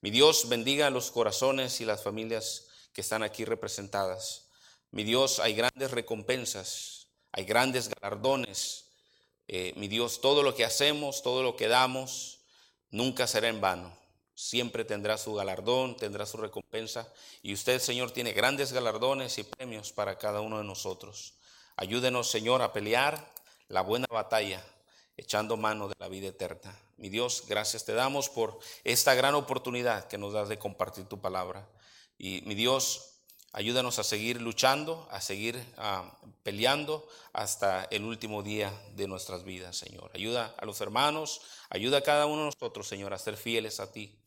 Mi 0.00 0.10
Dios 0.10 0.48
bendiga 0.48 0.88
los 0.88 1.10
corazones 1.10 1.78
y 1.82 1.84
las 1.84 2.02
familias 2.02 2.68
que 2.94 3.02
están 3.02 3.22
aquí 3.22 3.44
representadas. 3.44 4.46
Mi 4.92 5.04
Dios, 5.04 5.40
hay 5.40 5.52
grandes 5.52 5.90
recompensas, 5.90 7.08
hay 7.32 7.44
grandes 7.44 7.90
galardones. 7.90 8.86
Eh, 9.46 9.74
mi 9.76 9.86
Dios, 9.86 10.22
todo 10.22 10.42
lo 10.42 10.54
que 10.54 10.64
hacemos, 10.64 11.22
todo 11.22 11.42
lo 11.42 11.54
que 11.54 11.68
damos, 11.68 12.38
nunca 12.90 13.26
será 13.26 13.48
en 13.48 13.60
vano. 13.60 13.94
Siempre 14.34 14.86
tendrá 14.86 15.18
su 15.18 15.34
galardón, 15.34 15.98
tendrá 15.98 16.24
su 16.24 16.38
recompensa. 16.38 17.12
Y 17.42 17.52
usted, 17.52 17.78
Señor, 17.78 18.10
tiene 18.10 18.32
grandes 18.32 18.72
galardones 18.72 19.36
y 19.36 19.42
premios 19.42 19.92
para 19.92 20.16
cada 20.16 20.40
uno 20.40 20.56
de 20.56 20.64
nosotros. 20.64 21.34
Ayúdenos, 21.80 22.30
Señor, 22.30 22.60
a 22.60 22.74
pelear 22.74 23.32
la 23.68 23.80
buena 23.80 24.06
batalla, 24.10 24.62
echando 25.16 25.56
mano 25.56 25.88
de 25.88 25.94
la 25.98 26.08
vida 26.08 26.28
eterna. 26.28 26.78
Mi 26.98 27.08
Dios, 27.08 27.44
gracias 27.48 27.86
te 27.86 27.94
damos 27.94 28.28
por 28.28 28.58
esta 28.84 29.14
gran 29.14 29.34
oportunidad 29.34 30.06
que 30.06 30.18
nos 30.18 30.34
das 30.34 30.50
de 30.50 30.58
compartir 30.58 31.06
tu 31.06 31.22
palabra. 31.22 31.66
Y 32.18 32.42
mi 32.42 32.54
Dios, 32.54 33.22
ayúdanos 33.54 33.98
a 33.98 34.04
seguir 34.04 34.42
luchando, 34.42 35.08
a 35.10 35.22
seguir 35.22 35.58
ah, 35.78 36.18
peleando 36.42 37.08
hasta 37.32 37.84
el 37.84 38.04
último 38.04 38.42
día 38.42 38.70
de 38.94 39.08
nuestras 39.08 39.42
vidas, 39.44 39.78
Señor. 39.78 40.10
Ayuda 40.12 40.54
a 40.58 40.66
los 40.66 40.82
hermanos, 40.82 41.40
ayuda 41.70 41.96
a 41.96 42.02
cada 42.02 42.26
uno 42.26 42.42
de 42.42 42.50
nosotros, 42.60 42.88
Señor, 42.88 43.14
a 43.14 43.18
ser 43.18 43.38
fieles 43.38 43.80
a 43.80 43.90
ti. 43.90 44.18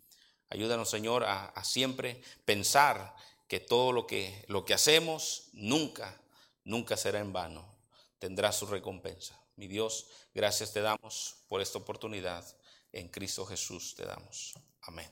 Ayúdanos, 0.50 0.90
Señor, 0.90 1.24
a, 1.24 1.50
a 1.50 1.64
siempre 1.64 2.20
pensar 2.46 3.16
que 3.48 3.60
todo 3.60 3.92
lo 3.92 4.08
que, 4.08 4.44
lo 4.48 4.66
que 4.66 4.74
hacemos 4.74 5.50
nunca 5.54 6.20
nunca 6.64 6.98
será 6.98 7.20
en 7.20 7.34
vano, 7.34 7.66
tendrá 8.20 8.52
su 8.52 8.66
recompensa. 8.66 9.40
Mi 9.56 9.68
Dios, 9.68 10.08
gracias 10.34 10.74
te 10.74 10.82
damos 10.82 11.36
por 11.48 11.62
esta 11.62 11.78
oportunidad. 11.78 12.46
En 12.92 13.10
Cristo 13.10 13.46
Jesús 13.46 13.96
te 13.96 14.06
damos. 14.06 14.54
Amén. 14.82 15.10